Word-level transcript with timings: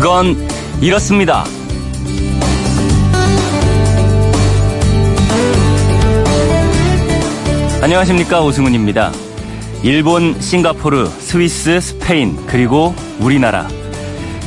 그건 0.00 0.34
이렇습니다. 0.80 1.44
안녕하십니까 7.82 8.40
오승훈입니다. 8.40 9.12
일본, 9.82 10.40
싱가포르, 10.40 11.04
스위스, 11.04 11.82
스페인 11.82 12.34
그리고 12.46 12.94
우리나라 13.18 13.68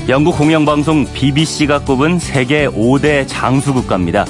영국 0.10 0.40
공영방송 0.40 1.14
BBC가 1.14 1.82
꼽은 1.82 2.18
세계 2.18 2.68
5대 2.68 3.28
장수 3.28 3.76
국가입니다. 3.76 4.26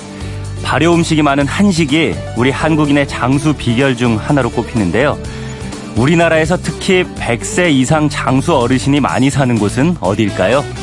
발효 0.62 0.94
음식이 0.94 1.22
많은 1.22 1.48
한식이 1.48 2.16
우리 2.36 2.52
한국인의 2.52 3.08
장수 3.08 3.54
비결 3.54 3.96
중 3.96 4.18
하나로 4.18 4.50
꼽히는데요. 4.50 5.18
우리나라에서 5.96 6.58
특히 6.58 7.06
100세 7.16 7.72
이상 7.72 8.10
장수 8.10 8.58
어르신이 8.58 9.00
많이 9.00 9.30
사는 9.30 9.58
곳은 9.58 9.96
어디일까요? 10.02 10.83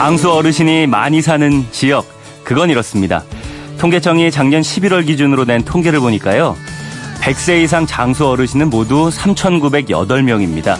장수 0.00 0.32
어르신이 0.32 0.86
많이 0.86 1.20
사는 1.20 1.62
지역, 1.72 2.06
그건 2.42 2.70
이렇습니다. 2.70 3.22
통계청이 3.76 4.30
작년 4.30 4.62
11월 4.62 5.04
기준으로 5.04 5.44
낸 5.44 5.62
통계를 5.62 6.00
보니까요. 6.00 6.56
100세 7.20 7.62
이상 7.62 7.84
장수 7.84 8.26
어르신은 8.26 8.70
모두 8.70 9.10
3,908명입니다. 9.10 10.78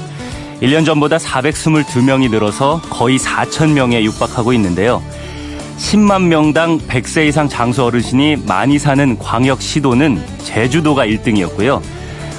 1년 0.63 0.87
전보다 0.87 1.19
422명이 1.19 2.31
늘어서 2.31 2.81
거의 2.89 3.19
4,000명에 3.19 4.03
육박하고 4.05 4.55
있는데요. 4.55 5.03
10만 5.77 6.23
명당 6.23 6.79
100세 6.89 7.29
이상 7.29 7.47
장수 7.47 7.85
어르신이 7.85 8.37
많이 8.47 8.79
사는 8.79 9.19
광역 9.19 9.61
시도는 9.61 10.19
제주도가 10.39 11.05
1등이었고요. 11.05 11.83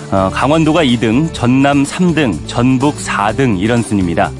어, 0.10 0.32
강원도가 0.34 0.84
2등, 0.84 1.32
전남 1.32 1.84
3등, 1.84 2.48
전북 2.48 2.96
4등 2.96 3.60
이런 3.60 3.84
순입니다. 3.84 4.32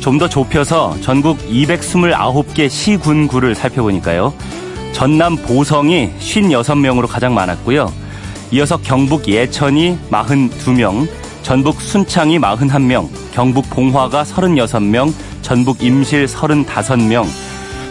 좀 0.00 0.18
더 0.18 0.28
좁혀서 0.28 0.96
전국 1.00 1.38
229개 1.48 2.68
시군구를 2.68 3.54
살펴보니까요. 3.54 4.34
전남 4.92 5.36
보성이 5.36 6.10
56명으로 6.20 7.06
가장 7.06 7.34
많았고요. 7.34 7.90
이어서 8.50 8.76
경북 8.78 9.28
예천이 9.28 9.98
42명, 10.10 11.08
전북 11.42 11.80
순창이 11.80 12.38
41명, 12.38 13.08
경북 13.32 13.70
봉화가 13.70 14.24
36명, 14.24 15.12
전북 15.42 15.82
임실 15.82 16.26
35명. 16.26 17.26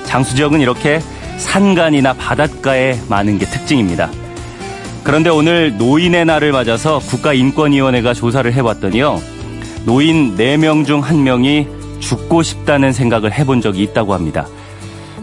장수 0.06 0.36
지역은 0.36 0.60
이렇게 0.60 1.00
산간이나 1.38 2.14
바닷가에 2.14 3.00
많은 3.08 3.40
게 3.40 3.46
특징입니다. 3.46 4.10
그런데 5.04 5.30
오늘 5.30 5.78
노인의 5.78 6.26
날을 6.26 6.52
맞아서 6.52 7.00
국가인권위원회가 7.00 8.14
조사를 8.14 8.52
해봤더니요. 8.54 9.20
노인 9.86 10.36
4명 10.38 10.86
중 10.86 11.02
1명이 11.02 11.79
죽고 12.00 12.44
싶다는 12.44 12.94
생각을 12.94 13.32
해본 13.34 13.62
적이 13.62 13.84
있다고 13.84 14.14
합니다. 14.14 14.48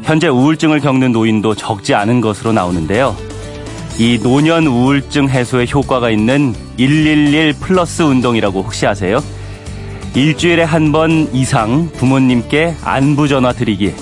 현재 0.03 0.29
우울증을 0.29 0.81
겪는 0.81 1.13
노인도 1.13 1.55
적지 1.55 1.95
않은 1.95 2.21
것으로 2.21 2.53
나오는데요. 2.53 3.17
이 3.99 4.19
노년 4.23 4.67
우울증 4.67 5.29
해소에 5.29 5.67
효과가 5.73 6.11
있는 6.11 6.55
111 6.77 7.55
플러스 7.61 8.03
운동이라고 8.03 8.63
혹시 8.63 8.87
아세요? 8.87 9.23
일주일에 10.15 10.63
한 10.63 10.93
번 10.93 11.29
이상 11.35 11.91
부모님께 11.93 12.77
안부 12.85 13.29
전화 13.29 13.53
드리기, 13.53 13.93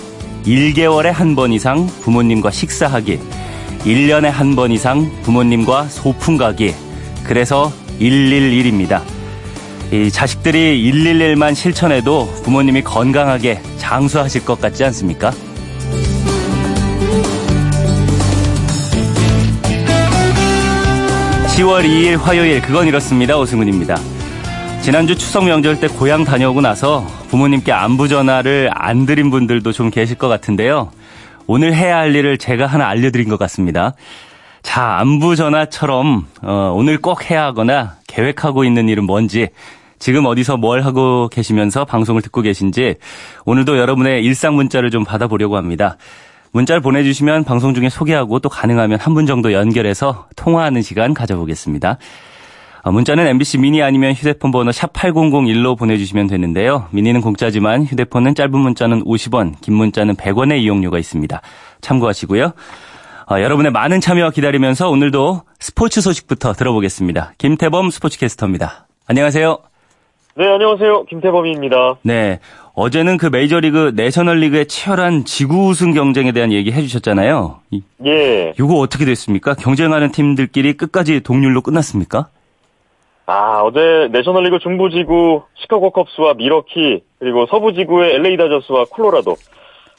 1개월에 0.47 1.11
한 1.11 1.35
번 1.35 1.53
이상 1.53 1.87
부모님과 2.03 2.51
식사하기, 2.51 3.19
1년에 3.85 4.25
한 4.25 4.55
번 4.55 4.71
이상 4.73 5.11
부모님과 5.23 5.85
소풍 5.89 6.37
가기, 6.37 6.75
그래서 7.25 7.73
111입니다. 8.01 9.01
이 9.93 10.11
자식들이 10.11 10.83
111만 10.83 11.55
실천해도 11.55 12.27
부모님이 12.43 12.83
건강하게 12.83 13.61
장수하실 13.79 14.45
것 14.45 14.61
같지 14.61 14.85
않습니까? 14.85 15.31
10월 21.55 21.85
2일 21.85 22.19
화요일 22.19 22.61
그건 22.61 22.89
이렇습니다. 22.89 23.39
오승훈입니다. 23.39 23.97
지난주 24.83 25.17
추석 25.17 25.45
명절 25.45 25.79
때 25.79 25.87
고향 25.87 26.25
다녀오고 26.25 26.61
나서 26.61 27.07
부모님께 27.29 27.71
안부 27.71 28.09
전화를 28.09 28.71
안 28.75 29.07
드린 29.07 29.31
분들도 29.31 29.71
좀 29.71 29.91
계실 29.91 30.19
것 30.19 30.27
같은데요. 30.27 30.91
오늘 31.47 31.73
해야 31.75 31.99
할 31.99 32.15
일을 32.15 32.39
제가 32.39 32.67
하나 32.67 32.89
알려드린 32.89 33.29
것 33.29 33.39
같습니다. 33.39 33.95
자, 34.63 34.97
안부 34.99 35.37
전화처럼 35.37 36.27
어, 36.43 36.73
오늘 36.75 37.01
꼭 37.01 37.31
해야 37.31 37.45
하거나 37.45 37.97
계획하고 38.15 38.65
있는 38.65 38.89
일은 38.89 39.05
뭔지 39.05 39.49
지금 39.99 40.27
어디서 40.27 40.57
뭘 40.57 40.83
하고 40.85 41.29
계시면서 41.29 41.85
방송을 41.85 42.23
듣고 42.23 42.43
계신지 42.43 42.95
오늘도 43.45 43.79
여러분의 43.79 44.23
일상 44.25 44.55
문자를 44.55 44.91
좀 44.91 45.05
받아보려고 45.05 45.57
합니다. 45.57 45.97
문자를 46.53 46.81
보내주시면 46.81 47.45
방송 47.45 47.75
중에 47.75 47.89
소개하고 47.89 48.39
또 48.39 48.49
가능하면 48.49 48.99
한 49.01 49.15
분 49.15 49.27
정도 49.27 49.53
연결해서 49.53 50.27
통화하는 50.37 50.83
시간 50.83 51.15
가져보겠습니다. 51.15 51.99
어, 52.83 52.93
문자는 52.93 53.27
MBC 53.27 53.59
미니 53.59 53.83
아니면 53.83 54.13
휴대폰 54.13 54.51
번호 54.51 54.71
샵 54.71 54.93
8001로 54.93 55.77
보내주시면 55.79 56.27
되는데요. 56.27 56.87
미니는 56.91 57.23
공짜지만 57.23 57.85
휴대폰은 57.85 58.35
짧은 58.35 58.57
문자는 58.59 59.05
50원, 59.05 59.55
긴 59.63 59.75
문자는 59.75 60.17
100원의 60.17 60.61
이용료가 60.61 60.99
있습니다. 60.99 61.41
참고하시고요. 61.81 62.53
어, 63.31 63.41
여러분의 63.41 63.73
많은 63.73 64.01
참여 64.01 64.31
기다리면서 64.31 64.91
오늘도 64.91 65.43
스포츠 65.59 66.01
소식부터 66.03 66.53
들어보겠습니다. 66.53 67.33
김태범 67.39 67.91
스포츠캐스터입니다. 67.91 68.87
안녕하세요. 69.07 69.59
네, 70.37 70.47
안녕하세요. 70.47 71.05
김태범입니다. 71.05 71.97
네. 72.03 72.41
어제는 72.75 73.17
그 73.17 73.27
메이저리그 73.27 73.93
내셔널리그의 73.95 74.67
치열한 74.67 75.25
지구 75.25 75.69
우승 75.69 75.95
경쟁에 75.95 76.33
대한 76.33 76.53
얘기 76.53 76.73
해주셨잖아요. 76.73 77.61
예. 78.05 78.53
이거 78.59 78.75
어떻게 78.79 79.05
됐습니까? 79.05 79.55
경쟁하는 79.55 80.11
팀들끼리 80.11 80.77
끝까지 80.77 81.21
동률로 81.21 81.63
끝났습니까? 81.63 82.29
아, 83.27 83.63
어제 83.63 84.09
내셔널리그 84.11 84.59
중부지구 84.59 85.45
시카고 85.63 85.93
컵스와 85.93 86.35
미러키, 86.35 87.03
그리고 87.21 87.47
서부지구의 87.47 88.17
LA 88.17 88.37
다저스와 88.37 88.87
콜로라도. 88.91 89.37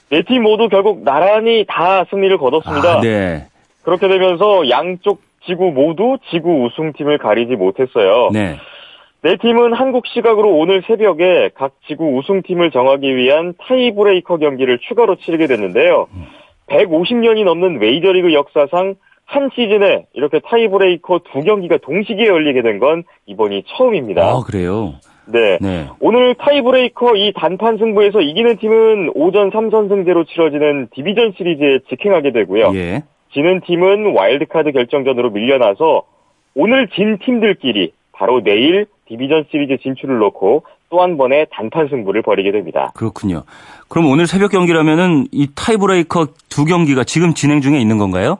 네 0.10 0.22
팀 0.24 0.44
모두 0.44 0.70
결국 0.70 1.04
나란히 1.04 1.66
다 1.68 2.06
승리를 2.10 2.38
거뒀습니다. 2.38 2.98
아, 2.98 3.02
네. 3.02 3.46
그렇게 3.84 4.08
되면서 4.08 4.70
양쪽 4.70 5.22
지구 5.46 5.72
모두 5.72 6.18
지구 6.32 6.66
우승팀을 6.66 7.18
가리지 7.18 7.56
못했어요. 7.56 8.30
네. 8.32 8.58
네 9.22 9.38
팀은 9.38 9.74
한국 9.74 10.06
시각으로 10.08 10.56
오늘 10.56 10.84
새벽에 10.88 11.50
각 11.56 11.74
지구 11.88 12.16
우승팀을 12.18 12.72
정하기 12.72 13.16
위한 13.16 13.54
타이브레이커 13.60 14.38
경기를 14.38 14.78
추가로 14.80 15.16
치르게 15.18 15.48
됐는데요. 15.48 16.08
150년이 16.68 17.44
넘는 17.44 17.80
메이저리그 17.80 18.34
역사상 18.34 18.96
한 19.26 19.50
시즌에 19.56 20.06
이렇게 20.14 20.40
타이브레이커 20.40 21.22
두 21.32 21.42
경기가 21.42 21.78
동시기에 21.78 22.28
열리게 22.28 22.62
된 22.62 22.80
건 22.80 23.04
이번이 23.26 23.64
처음입니다. 23.76 24.22
아, 24.24 24.42
그래요? 24.46 24.94
네. 25.28 25.58
네. 25.62 25.88
오늘 26.00 26.36
타이브레이커 26.36 27.16
이 27.16 27.34
단판 27.34 27.78
승부에서 27.78 28.22
이기는 28.22 28.58
팀은 28.58 29.12
5전 29.16 29.50
3선승제로 29.52 30.28
치러지는 30.28 30.88
디비전 30.94 31.34
시리즈에 31.38 31.80
직행하게 31.90 32.32
되고요. 32.32 32.72
예. 32.76 33.04
지는 33.34 33.62
팀은 33.62 34.16
와일드카드 34.16 34.72
결정전으로 34.72 35.32
밀려나서 35.32 36.04
오늘 36.56 36.88
진 36.96 37.18
팀들끼리 37.18 37.92
바로 38.14 38.42
내일 38.42 38.86
디비전 39.08 39.46
시리즈 39.52 39.78
진출을 39.84 40.18
놓고 40.20 40.64
또 40.90 41.02
한 41.02 41.18
번의 41.18 41.48
단판 41.52 41.90
승부를 41.90 42.22
벌이게 42.22 42.52
됩니다. 42.52 42.92
그렇군요. 42.96 43.44
그럼 43.90 44.08
오늘 44.08 44.28
새벽 44.28 44.52
경기라면은 44.52 45.26
이 45.32 45.48
타이브레이커 45.56 46.28
두 46.50 46.66
경기가 46.66 47.04
지금 47.04 47.34
진행 47.34 47.62
중에 47.62 47.80
있는 47.80 47.98
건가요? 47.98 48.38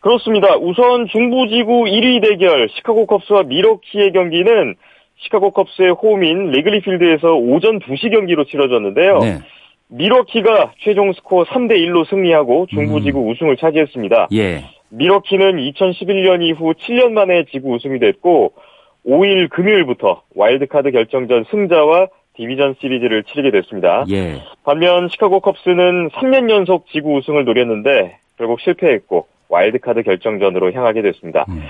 그렇습니다. 0.00 0.56
우선 0.56 1.06
중부지구 1.08 1.84
1위 1.84 2.22
대결 2.22 2.68
시카고 2.76 3.06
컵스와 3.06 3.42
밀워키의 3.44 4.12
경기는 4.12 4.76
시카고 5.20 5.50
컵스의 5.50 5.90
홈인 5.90 6.50
리글리 6.50 6.80
필드에서 6.80 7.34
오전 7.34 7.78
2시 7.78 8.10
경기로 8.12 8.44
치러졌는데요. 8.44 9.18
네. 9.18 9.38
밀워키가 9.88 10.72
최종 10.80 11.12
스코어 11.12 11.44
3대 11.44 11.72
1로 11.72 12.08
승리하고 12.08 12.66
중부지구 12.70 13.28
우승을 13.28 13.56
차지했습니다. 13.56 14.28
예. 14.32 14.64
밀워키는 14.90 15.56
2011년 15.56 16.42
이후 16.42 16.74
7년 16.74 17.10
만에 17.12 17.44
지구 17.50 17.74
우승이 17.74 17.98
됐고 17.98 18.52
5일 19.06 19.50
금요일부터 19.50 20.22
와일드카드 20.34 20.90
결정전 20.92 21.44
승자와 21.50 22.08
디비전 22.34 22.76
시리즈를 22.80 23.24
치르게 23.24 23.50
됐습니다. 23.50 24.04
예. 24.10 24.40
반면 24.64 25.08
시카고 25.08 25.40
컵스는 25.40 26.10
3년 26.10 26.50
연속 26.50 26.86
지구 26.88 27.16
우승을 27.16 27.44
노렸는데 27.44 28.16
결국 28.38 28.60
실패했고 28.60 29.26
와일드카드 29.48 30.02
결정전으로 30.04 30.72
향하게 30.72 31.02
됐습니다. 31.02 31.44
음. 31.48 31.62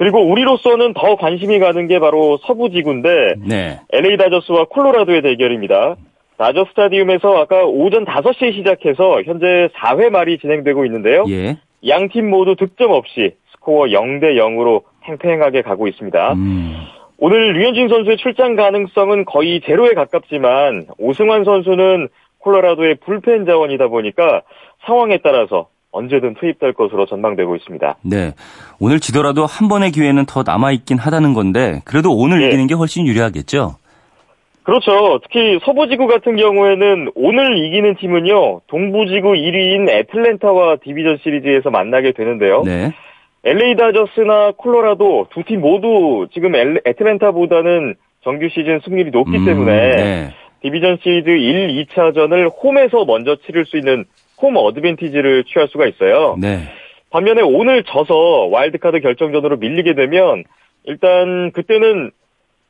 그리고 0.00 0.26
우리로서는 0.30 0.94
더 0.94 1.16
관심이 1.16 1.58
가는 1.58 1.86
게 1.86 1.98
바로 1.98 2.38
서부 2.38 2.70
지구인데 2.70 3.34
네. 3.46 3.80
LA 3.92 4.16
다저스와 4.16 4.64
콜로라도의 4.70 5.20
대결입니다. 5.20 5.96
라저 6.38 6.64
스타디움에서 6.70 7.36
아까 7.36 7.66
오전 7.66 8.06
5시에 8.06 8.54
시작해서 8.54 9.20
현재 9.26 9.68
4회 9.74 10.08
말이 10.08 10.38
진행되고 10.38 10.86
있는데요. 10.86 11.26
예. 11.28 11.58
양팀 11.86 12.30
모두 12.30 12.56
득점 12.56 12.92
없이 12.92 13.34
스코어 13.52 13.88
0대 13.88 14.36
0으로 14.36 14.84
팽팽하게 15.02 15.60
가고 15.60 15.86
있습니다. 15.86 16.32
음. 16.32 16.76
오늘 17.18 17.52
류현진 17.52 17.90
선수의 17.90 18.16
출장 18.16 18.56
가능성은 18.56 19.26
거의 19.26 19.60
제로에 19.66 19.92
가깝지만 19.92 20.86
오승환 20.96 21.44
선수는 21.44 22.08
콜로라도의 22.38 23.00
불펜 23.04 23.44
자원이다 23.44 23.88
보니까 23.88 24.40
상황에 24.86 25.18
따라서 25.22 25.68
언제든 25.92 26.34
투입될 26.34 26.72
것으로 26.74 27.06
전망되고 27.06 27.56
있습니다. 27.56 27.96
네. 28.02 28.32
오늘 28.78 29.00
지더라도 29.00 29.44
한 29.46 29.68
번의 29.68 29.90
기회는 29.90 30.24
더 30.26 30.42
남아있긴 30.46 30.98
하다는 30.98 31.34
건데, 31.34 31.80
그래도 31.84 32.12
오늘 32.16 32.42
예. 32.42 32.46
이기는 32.48 32.66
게 32.68 32.74
훨씬 32.74 33.06
유리하겠죠? 33.06 33.76
그렇죠. 34.62 35.18
특히 35.22 35.58
서부지구 35.64 36.06
같은 36.06 36.36
경우에는 36.36 37.10
오늘 37.14 37.58
이기는 37.64 37.96
팀은요, 37.96 38.60
동부지구 38.68 39.28
1위인 39.32 39.88
애틀랜타와 39.88 40.76
디비전 40.84 41.18
시리즈에서 41.22 41.70
만나게 41.70 42.12
되는데요. 42.12 42.62
네. 42.64 42.92
LA 43.42 43.74
다저스나 43.76 44.52
콜로라도 44.58 45.26
두 45.30 45.42
팀 45.44 45.60
모두 45.60 46.28
지금 46.32 46.54
엘- 46.54 46.80
애틀랜타보다는 46.86 47.94
정규 48.22 48.48
시즌 48.50 48.80
승률이 48.84 49.10
높기 49.12 49.38
음, 49.38 49.44
때문에 49.46 49.96
네. 49.96 50.34
디비전 50.62 50.98
시리즈 51.02 51.30
1, 51.30 51.86
2차전을 51.86 52.50
홈에서 52.62 53.06
먼저 53.06 53.36
치를 53.46 53.64
수 53.64 53.78
있는 53.78 54.04
홈 54.40 54.56
어드밴티지를 54.56 55.44
취할 55.44 55.68
수가 55.68 55.86
있어요. 55.86 56.36
네. 56.38 56.68
반면에 57.10 57.42
오늘 57.42 57.82
져서 57.84 58.48
와일드카드 58.50 59.00
결정전으로 59.00 59.56
밀리게 59.56 59.94
되면 59.94 60.44
일단 60.84 61.50
그때는 61.52 62.10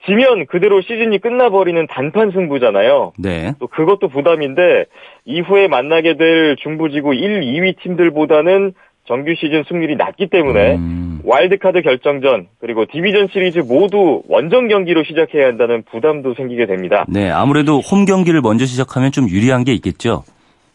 지면 0.06 0.46
그대로 0.46 0.80
시즌이 0.80 1.18
끝나버리는 1.18 1.86
단판 1.86 2.30
승부잖아요. 2.30 3.12
네. 3.18 3.52
또 3.58 3.66
그것도 3.66 4.08
부담인데 4.08 4.86
이후에 5.26 5.68
만나게 5.68 6.16
될 6.16 6.56
중부지구 6.56 7.14
1, 7.14 7.42
2위 7.42 7.78
팀들보다는 7.82 8.72
정규 9.06 9.34
시즌 9.34 9.64
승률이 9.68 9.96
낮기 9.96 10.28
때문에 10.28 10.76
음, 10.76 11.20
와일드카드 11.24 11.82
결정전 11.82 12.46
그리고 12.60 12.86
디비전 12.86 13.28
시리즈 13.32 13.58
모두 13.58 14.22
원정 14.28 14.68
경기로 14.68 15.04
시작해야 15.04 15.46
한다는 15.46 15.82
부담도 15.90 16.34
생기게 16.34 16.66
됩니다. 16.66 17.04
네. 17.08 17.28
아무래도 17.28 17.80
홈 17.80 18.04
경기를 18.04 18.40
먼저 18.40 18.64
시작하면 18.64 19.12
좀 19.12 19.28
유리한 19.28 19.64
게 19.64 19.72
있겠죠? 19.72 20.22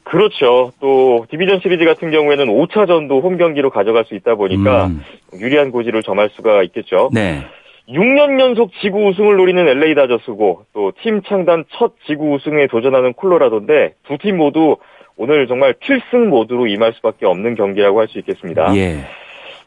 그렇죠. 0.05 0.71
또 0.79 1.25
디비전 1.29 1.59
시리즈 1.61 1.83
같은 1.83 2.11
경우에는 2.11 2.45
5차전도 2.45 3.21
홈 3.21 3.37
경기로 3.37 3.69
가져갈 3.69 4.05
수 4.05 4.15
있다 4.15 4.35
보니까 4.35 4.85
음, 4.85 5.01
유리한 5.39 5.71
고지를 5.71 6.03
점할 6.03 6.29
수가 6.29 6.63
있겠죠. 6.63 7.09
네. 7.13 7.41
6년 7.89 8.39
연속 8.39 8.71
지구 8.81 9.07
우승을 9.07 9.35
노리는 9.35 9.67
LA 9.67 9.93
다저스고 9.95 10.65
또 10.73 10.91
팀 11.03 11.21
창단 11.23 11.65
첫 11.77 11.93
지구 12.07 12.33
우승에 12.33 12.67
도전하는 12.67 13.13
콜로라도인데 13.13 13.93
두 14.07 14.17
팀 14.17 14.37
모두 14.37 14.77
오늘 15.17 15.47
정말 15.47 15.73
필승 15.73 16.29
모드로 16.29 16.67
임할 16.67 16.93
수밖에 16.93 17.25
없는 17.25 17.55
경기라고 17.55 17.99
할 17.99 18.07
수 18.07 18.17
있겠습니다. 18.19 18.75
예. 18.75 18.97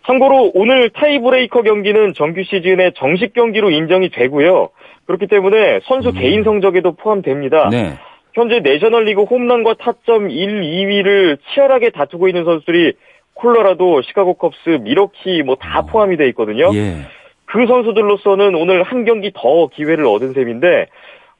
참고로 0.06 0.52
오늘 0.55 0.91
타이브레이커 0.91 1.62
경기는 1.62 2.14
정규 2.14 2.43
시즌의 2.43 2.93
정식 2.96 3.34
경기로 3.34 3.70
인정이 3.70 4.08
되고요. 4.11 4.70
그렇기 5.06 5.26
때문에 5.26 5.81
선수 5.84 6.12
개인 6.12 6.44
성적에도 6.44 6.93
포함됩니다. 6.93 7.69
네. 7.70 7.93
현재 8.38 8.61
내셔널리그 8.61 9.23
홈런과 9.25 9.75
타점 9.81 10.31
1, 10.31 10.61
2위를 10.62 11.38
치열하게 11.52 11.90
다투고 11.90 12.29
있는 12.29 12.44
선수들이 12.44 12.93
콜로라도, 13.35 14.02
시카고 14.02 14.35
컵스, 14.35 14.79
미러키 14.82 15.43
뭐 15.43 15.56
다 15.56 15.82
포함이 15.82 16.17
돼 16.17 16.26
있거든요. 16.29 16.70
예. 16.75 17.06
그 17.46 17.67
선수들로서는 17.67 18.55
오늘 18.55 18.82
한 18.82 19.05
경기 19.05 19.32
더 19.35 19.69
기회를 19.69 20.05
얻은 20.06 20.32
셈인데 20.35 20.87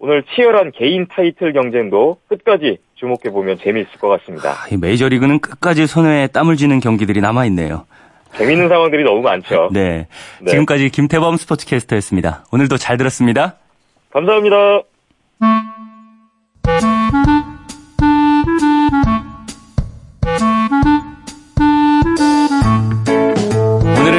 오늘 0.01 0.23
치열한 0.35 0.73
개인 0.73 1.07
타이틀 1.09 1.53
경쟁도 1.53 2.19
끝까지 2.29 2.79
주목해 2.95 3.31
보면 3.33 3.59
재미있을 3.59 3.99
것 4.01 4.09
같습니다. 4.09 4.51
아, 4.51 4.67
이 4.71 4.77
메이저리그는 4.77 5.41
끝까지 5.41 5.87
손에 5.87 6.29
땀을 6.29 6.57
쥐는 6.57 6.81
경기들이 6.81 7.21
남아 7.21 7.47
있네요. 7.47 7.85
재미있는 8.37 8.69
상황들이 8.69 9.03
너무 9.05 9.23
많죠. 9.23 9.69
네. 9.75 10.07
네. 10.41 10.51
지금까지 10.51 10.91
김태범 10.91 11.37
스포츠캐스터였습니다. 11.37 12.45
오늘도 12.53 12.77
잘 12.77 12.97
들었습니다. 12.97 13.57
감사합니다. 14.11 14.83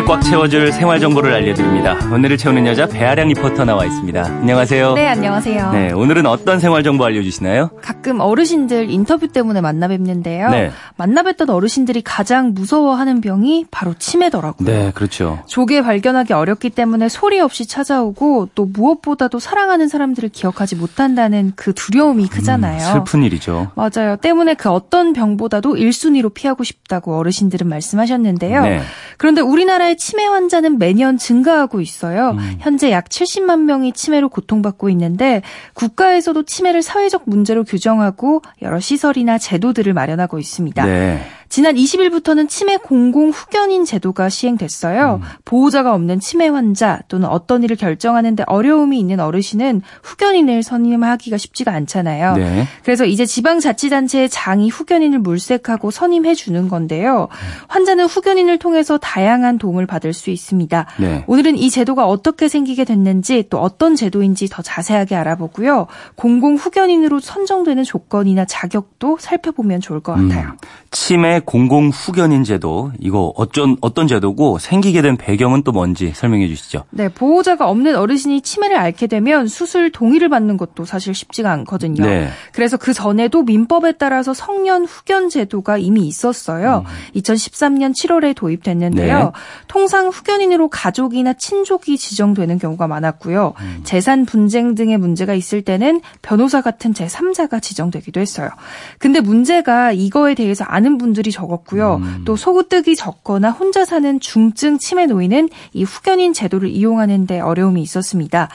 꽉 0.09 0.23
채워줄 0.23 0.71
생활 0.71 1.00
정보를 1.00 1.31
알려드립니다. 1.31 1.94
오늘을 2.11 2.35
채우는 2.35 2.65
여자 2.65 2.88
배아량 2.88 3.27
리포터 3.27 3.63
나와 3.63 3.85
있습니다. 3.85 4.25
안녕하세요. 4.25 4.95
네, 4.95 5.06
안녕하세요. 5.06 5.71
네, 5.71 5.91
오늘은 5.91 6.25
어떤 6.25 6.59
생활 6.59 6.81
정보 6.81 7.06
알려주시나요? 7.06 7.69
가끔 7.79 8.19
어르신들 8.19 8.89
인터뷰 8.89 9.27
때문에 9.27 9.61
만나 9.61 9.88
뵙는데요. 9.88 10.50
네. 10.50 10.71
만나 10.95 11.21
뵀던 11.21 11.51
어르신들이 11.51 12.01
가장 12.01 12.56
무서워하는 12.56 13.21
병이 13.21 13.67
바로 13.69 13.94
치매더라고요. 13.94 14.67
네, 14.67 14.91
그렇죠. 14.95 15.44
조기에 15.45 15.83
발견하기 15.83 16.33
어렵기 16.33 16.71
때문에 16.71 17.07
소리 17.07 17.39
없이 17.39 17.67
찾아오고 17.67 18.50
또 18.56 18.65
무엇보다도 18.65 19.38
사랑하는 19.38 19.89
사람들을 19.89 20.29
기억하지 20.29 20.75
못한다는 20.75 21.53
그 21.56 21.75
두려움이 21.75 22.29
크잖아요. 22.29 22.79
음, 22.79 22.94
슬픈 22.94 23.21
일이죠. 23.21 23.73
맞아요. 23.75 24.15
때문에 24.15 24.56
그 24.56 24.69
어떤 24.71 25.13
병보다도 25.13 25.75
1순위로 25.75 26.33
피하고 26.33 26.63
싶다고 26.63 27.15
어르신들은 27.19 27.69
말씀하셨는데요. 27.69 28.63
네. 28.63 28.81
그런데 29.19 29.41
우리나라의 29.41 29.98
치매 29.99 30.25
환자는 30.25 30.79
매년 30.79 31.17
증가하고 31.17 31.81
있어요. 31.81 32.31
음. 32.31 32.55
현재 32.59 32.91
약 32.91 33.09
70만 33.09 33.65
명이 33.65 33.91
치매로 33.91 34.29
고통받고 34.29 34.89
있는데 34.89 35.43
국가에서도 35.75 36.41
치매를 36.43 36.81
사회적 36.81 37.23
문제로 37.25 37.63
규정하고 37.63 38.41
여러 38.63 38.79
시설이나 38.79 39.37
제도들을 39.37 39.93
마련하고 39.93 40.39
있습니다. 40.39 40.85
네. 40.85 41.21
지난 41.49 41.75
20일부터는 41.75 42.47
치매 42.47 42.77
공공 42.77 43.31
후견인 43.31 43.83
제도가 43.83 44.29
시행됐어요. 44.29 45.19
음. 45.21 45.27
보호자가 45.45 45.93
없는 45.95 46.19
치매 46.19 46.47
환자 46.47 46.99
또는 47.07 47.27
어떤 47.27 47.63
일을 47.63 47.75
결정하는데 47.75 48.43
어려움이 48.45 48.99
있는 48.99 49.19
어르신은 49.19 49.81
후견인을 50.03 50.61
선임하기가 50.61 51.37
쉽지가 51.37 51.73
않잖아요. 51.73 52.35
네. 52.35 52.67
그래서 52.83 53.05
이제 53.05 53.25
지방자치단체의 53.25 54.29
장이 54.29 54.69
후견인을 54.69 55.19
물색하고 55.19 55.89
선임해 55.89 56.35
주는 56.35 56.69
건데요. 56.69 57.27
환자는 57.67 58.05
후견인을 58.05 58.59
통해서 58.59 58.99
다양한 58.99 59.57
도움을 59.57 59.87
받을 59.87 60.13
수 60.13 60.29
있습니다. 60.29 60.85
네. 60.99 61.23
오늘은 61.25 61.57
이 61.57 61.69
제도가 61.71 62.05
어떻게 62.05 62.47
생기게 62.47 62.85
됐는지 62.85 63.45
또 63.49 63.59
어떤 63.59 63.95
제도인지 63.95 64.47
더 64.49 64.61
자세하게 64.61 65.15
알아보고요. 65.15 65.87
공공 66.15 66.56
후견인으로 66.56 67.19
선정되는 67.19 67.83
조건이나 67.83 68.45
자격도 68.45 69.18
살펴보면 69.19 69.81
좋을 69.81 69.99
것 69.99 70.13
같아요. 70.13 70.49
음, 70.49 70.57
치매 70.91 71.38
공공 71.39 71.89
후견인 71.89 72.43
제도 72.43 72.91
이거 72.99 73.33
어쩐 73.35 73.77
어떤 73.81 74.07
제도고 74.07 74.59
생기게 74.59 75.01
된 75.01 75.17
배경은 75.17 75.63
또 75.63 75.71
뭔지 75.71 76.11
설명해 76.13 76.47
주시죠. 76.47 76.83
네, 76.89 77.09
보호자가 77.09 77.69
없는 77.69 77.95
어르신이 77.95 78.41
치매를 78.41 78.77
앓게 78.77 79.07
되면 79.07 79.47
수술 79.47 79.91
동의를 79.91 80.29
받는 80.29 80.57
것도 80.57 80.85
사실 80.85 81.13
쉽지가 81.13 81.51
않거든요. 81.51 82.05
네. 82.05 82.29
그래서 82.53 82.77
그 82.77 82.93
전에도 82.93 83.43
민법에 83.43 83.93
따라서 83.93 84.33
성년 84.33 84.85
후견 84.85 85.29
제도가 85.29 85.77
이미 85.77 86.07
있었어요. 86.07 86.85
2013년 87.15 87.93
7월에 87.93 88.35
도입됐는데요. 88.35 89.17
음. 89.17 89.23
네. 89.25 89.31
통상 89.67 90.07
후견인으로 90.07 90.69
가족이나 90.69 91.33
친족이 91.33 91.97
지정되는 91.97 92.59
경우가 92.59 92.87
많았고요. 92.87 93.53
음. 93.59 93.81
재산 93.83 94.25
분쟁 94.25 94.75
등의 94.75 94.97
문제가 94.97 95.33
있을 95.33 95.61
때는 95.61 96.01
변호사 96.21 96.61
같은 96.61 96.93
제3자가 96.93 97.61
지정되기도 97.61 98.19
했어요. 98.19 98.49
근데 98.97 99.19
문제가 99.19 99.91
이거에 99.91 100.35
대해서 100.35 100.63
아는 100.65 100.97
분들이 100.97 101.29
적었고요. 101.31 101.95
음. 102.02 102.21
또 102.26 102.36
소득이 102.36 102.95
적거나 102.95 103.52
혼자 103.52 103.86
사는 103.86 104.19
중증 104.19 104.78
치매 104.78 105.06
노인은 105.06 105.50
이 105.74 105.83
후견인 105.83 106.33
제도를 106.33 106.69
이용하는 106.69 107.28
데 107.28 107.40
어려움이 107.40 107.81
있었습니다. 107.81 108.50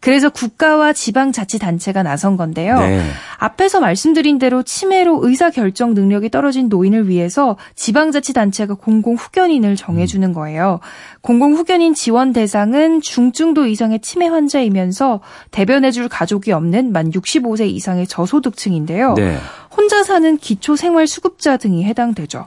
그래서 0.00 0.30
국가와 0.30 0.94
지방자치단체가 0.94 2.02
나선 2.02 2.36
건데요. 2.36 2.78
네. 2.80 3.02
앞에서 3.38 3.80
말씀드린 3.80 4.38
대로 4.38 4.62
치매로 4.62 5.20
의사 5.22 5.50
결정 5.50 5.92
능력이 5.92 6.30
떨어진 6.30 6.68
노인을 6.68 7.08
위해서 7.08 7.56
지방자치단체가 7.74 8.74
공공 8.74 9.16
후견인을 9.16 9.76
정해주는 9.76 10.32
거예요. 10.32 10.80
공공 11.20 11.54
후견인 11.54 11.92
지원 11.94 12.32
대상은 12.32 13.02
중증도 13.02 13.66
이상의 13.66 14.00
치매 14.00 14.26
환자이면서 14.26 15.20
대변해줄 15.50 16.08
가족이 16.08 16.52
없는 16.52 16.92
만 16.92 17.10
65세 17.10 17.68
이상의 17.68 18.06
저소득층인데요. 18.06 19.14
네. 19.14 19.36
혼자 19.74 20.02
사는 20.02 20.36
기초 20.36 20.76
생활 20.76 21.06
수급자 21.06 21.56
등이 21.56 21.84
해당되죠. 21.84 22.46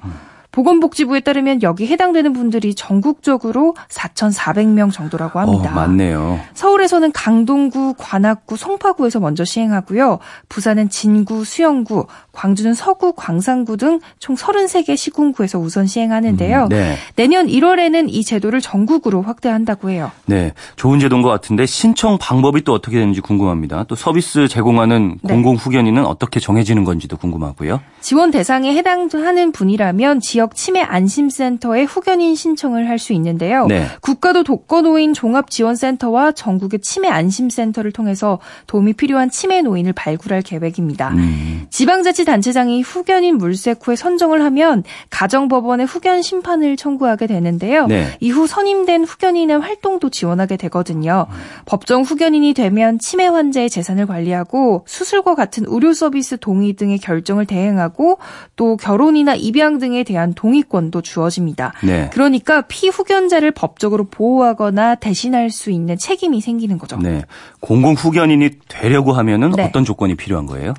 보건복지부에 0.53 1.21
따르면 1.21 1.63
여기 1.63 1.87
해당되는 1.87 2.31
분들이 2.31 2.75
전국적으로 2.75 3.75
4,400명 3.89 4.93
정도라고 4.93 5.39
합니다. 5.39 5.71
어, 5.71 5.73
맞네요. 5.73 6.39
서울에서는 6.53 7.11
강동구, 7.11 7.95
관악구, 7.97 8.55
송파구에서 8.55 9.19
먼저 9.19 9.43
시행하고요. 9.43 10.19
부산은 10.49 10.89
진구, 10.89 11.43
수영구, 11.43 12.05
광주는 12.33 12.73
서구, 12.73 13.13
광산구 13.13 13.77
등 13.77 13.99
총 14.19 14.35
33개 14.35 14.97
시군구에서 14.97 15.59
우선 15.59 15.85
시행하는데요. 15.85 16.63
음, 16.63 16.69
네. 16.69 16.95
내년 17.15 17.47
1월에는 17.47 18.07
이 18.09 18.23
제도를 18.23 18.59
전국으로 18.61 19.21
확대한다고 19.21 19.89
해요. 19.89 20.11
네, 20.25 20.53
좋은 20.75 20.99
제도인 20.99 21.21
것 21.21 21.29
같은데 21.29 21.65
신청 21.65 22.17
방법이 22.19 22.63
또 22.63 22.73
어떻게 22.73 22.97
되는지 22.99 23.21
궁금합니다. 23.21 23.85
또 23.87 23.95
서비스 23.95 24.47
제공하는 24.47 25.19
네. 25.21 25.33
공공 25.33 25.55
후견인은 25.55 26.05
어떻게 26.05 26.39
정해지는 26.39 26.83
건지도 26.83 27.17
궁금하고요. 27.17 27.81
지원 28.01 28.31
대상에 28.31 28.73
해당하는 28.75 29.51
분이라면 29.51 30.19
지역 30.19 30.55
치매 30.55 30.81
안심센터에 30.81 31.83
후견인 31.83 32.35
신청을 32.35 32.89
할 32.89 32.97
수 33.03 33.11
있는데요. 33.13 33.65
네. 33.67 33.85
국가도 34.01 34.43
독거노인 34.43 35.13
종합지원센터와 35.13 36.31
전국의 36.31 36.79
치매 36.79 37.09
안심센터를 37.09 37.91
통해서 37.91 38.39
도움이 38.67 38.93
필요한 38.93 39.29
치매 39.29 39.61
노인을 39.61 39.91
발굴할 39.93 40.41
계획입니다. 40.41 41.09
음, 41.09 41.65
지방자치 41.69 42.22
단체장이 42.25 42.81
후견인 42.81 43.37
물색 43.37 43.79
후에 43.87 43.95
선정을 43.95 44.43
하면 44.43 44.83
가정법원에 45.09 45.83
후견 45.83 46.21
심판을 46.21 46.77
청구하게 46.77 47.27
되는데요. 47.27 47.87
네. 47.87 48.07
이후 48.19 48.47
선임된 48.47 49.05
후견인의 49.05 49.59
활동도 49.59 50.09
지원하게 50.09 50.57
되거든요. 50.57 51.27
법정 51.65 52.01
후견인이 52.03 52.53
되면 52.53 52.99
치매 52.99 53.27
환자의 53.27 53.69
재산을 53.69 54.05
관리하고 54.05 54.83
수술과 54.87 55.35
같은 55.35 55.63
의료 55.67 55.93
서비스 55.93 56.37
동의 56.37 56.73
등의 56.73 56.99
결정을 56.99 57.45
대행하고 57.45 58.17
또 58.55 58.77
결혼이나 58.77 59.35
입양 59.35 59.77
등에 59.79 60.03
대한 60.03 60.33
동의권도 60.33 61.01
주어집니다. 61.01 61.73
네. 61.83 62.09
그러니까 62.13 62.61
피후견자를 62.61 63.51
법적으로 63.51 64.05
보호하거나 64.05 64.95
대신할 64.95 65.49
수 65.49 65.71
있는 65.71 65.97
책임이 65.97 66.41
생기는 66.41 66.77
거죠. 66.77 66.97
네. 66.97 67.23
공공 67.59 67.93
후견인이 67.93 68.49
되려고 68.67 69.13
하면은 69.13 69.51
네. 69.51 69.63
어떤 69.63 69.85
조건이 69.85 70.15
필요한 70.15 70.45
거예요? 70.45 70.73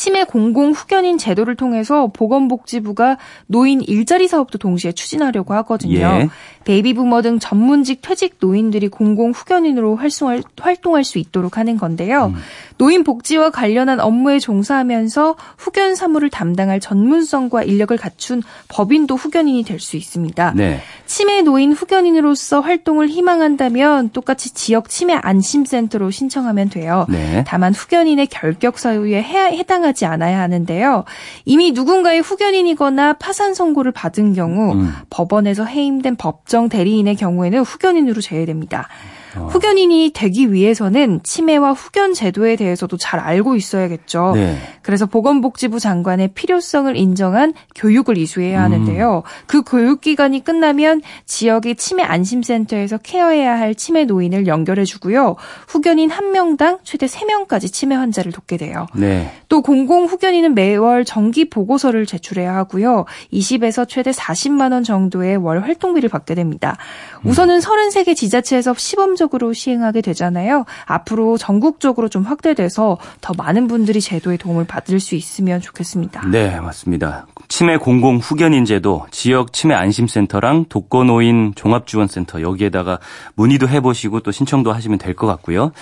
치매 0.00 0.24
공공 0.24 0.70
후견인 0.72 1.18
제도를 1.18 1.56
통해서 1.56 2.06
보건복지부가 2.14 3.18
노인 3.46 3.82
일자리 3.82 4.28
사업도 4.28 4.56
동시에 4.56 4.92
추진하려고 4.92 5.52
하거든요. 5.52 5.98
예. 5.98 6.28
베이비 6.64 6.94
부머 6.94 7.20
등 7.20 7.38
전문직 7.38 8.00
퇴직 8.00 8.36
노인들이 8.40 8.88
공공 8.88 9.32
후견인으로 9.32 9.96
활동할, 9.96 10.42
활동할 10.58 11.04
수 11.04 11.18
있도록 11.18 11.58
하는 11.58 11.76
건데요. 11.76 12.32
음. 12.34 12.40
노인 12.78 13.04
복지와 13.04 13.50
관련한 13.50 14.00
업무에 14.00 14.38
종사하면서 14.38 15.36
후견 15.58 15.94
사무를 15.94 16.30
담당할 16.30 16.80
전문성과 16.80 17.62
인력을 17.64 17.94
갖춘 17.98 18.42
법인도 18.68 19.16
후견인이 19.16 19.64
될 19.64 19.80
수 19.80 19.96
있습니다. 19.98 20.52
네. 20.56 20.80
치매 21.06 21.42
노인 21.42 21.72
후견인으로서 21.72 22.60
활동을 22.60 23.08
희망한다면 23.08 24.10
똑같이 24.10 24.50
지역 24.54 24.88
치매 24.88 25.14
안심센터로 25.14 26.10
신청하면 26.10 26.70
돼요. 26.70 27.06
네. 27.10 27.44
다만 27.46 27.74
후견인의 27.74 28.28
결격 28.28 28.78
사유에 28.78 29.22
해- 29.22 29.58
해당하 29.58 29.89
지 29.92 30.06
않아야 30.06 30.40
하는데요. 30.40 31.04
이미 31.44 31.72
누군가의 31.72 32.20
후견인이거나 32.20 33.14
파산 33.14 33.54
선고를 33.54 33.92
받은 33.92 34.34
경우 34.34 34.74
음. 34.74 34.92
법원에서 35.10 35.64
해임된 35.64 36.16
법정 36.16 36.68
대리인의 36.68 37.16
경우에는 37.16 37.60
후견인으로 37.60 38.20
제외됩니다. 38.20 38.88
어. 39.36 39.48
후견인이 39.50 40.12
되기 40.14 40.52
위해서는 40.52 41.20
치매와 41.22 41.72
후견 41.72 42.14
제도에 42.14 42.56
대해서도 42.56 42.96
잘 42.96 43.20
알고 43.20 43.56
있어야겠죠. 43.56 44.32
네. 44.34 44.56
그래서 44.82 45.06
보건복지부 45.06 45.78
장관의 45.78 46.28
필요성을 46.34 46.94
인정한 46.96 47.52
교육을 47.74 48.18
이수해야 48.18 48.62
하는데요. 48.62 49.22
그 49.46 49.62
교육 49.62 50.00
기간이 50.00 50.42
끝나면 50.42 51.02
지역의 51.26 51.76
치매 51.76 52.02
안심센터에서 52.02 52.98
케어해야 52.98 53.58
할 53.58 53.74
치매 53.74 54.04
노인을 54.04 54.46
연결해 54.46 54.84
주고요. 54.84 55.36
후견인 55.68 56.10
한 56.10 56.32
명당 56.32 56.78
최대 56.82 57.06
3명까지 57.06 57.72
치매 57.72 57.94
환자를 57.94 58.32
돕게 58.32 58.56
돼요. 58.56 58.86
네. 58.94 59.32
또 59.48 59.62
공공 59.62 60.06
후견인은 60.06 60.54
매월 60.54 61.04
정기 61.04 61.48
보고서를 61.48 62.06
제출해야 62.06 62.54
하고요. 62.54 63.04
20에서 63.32 63.88
최대 63.88 64.10
40만 64.10 64.72
원 64.72 64.82
정도의 64.82 65.36
월 65.36 65.62
활동비를 65.62 66.08
받게 66.08 66.34
됩니다. 66.34 66.76
우선은 67.24 67.58
33개 67.58 68.16
지자체에서 68.16 68.74
시범 68.74 69.16
적으로 69.20 69.52
시행하게 69.52 70.00
되잖아요. 70.00 70.64
앞으로 70.86 71.36
전국적으로 71.36 72.08
좀 72.08 72.22
확대돼서 72.22 72.96
더 73.20 73.34
많은 73.36 73.68
분들이 73.68 74.00
제도에 74.00 74.38
도움을 74.38 74.64
받을 74.64 74.98
수 74.98 75.14
있으면 75.14 75.60
좋겠습니다. 75.60 76.26
네, 76.28 76.58
맞습니다. 76.58 77.26
치매 77.48 77.76
공공 77.76 78.16
후견인 78.16 78.64
제도, 78.64 79.06
지역 79.10 79.52
치매 79.52 79.74
안심센터랑 79.74 80.66
독거노인 80.70 81.52
종합지원센터 81.54 82.40
여기에다가 82.40 82.98
문의도 83.34 83.68
해보시고 83.68 84.20
또 84.20 84.30
신청도 84.32 84.72
하시면 84.72 84.98
될 84.98 85.14
것 85.14 85.26
같고요. 85.26 85.72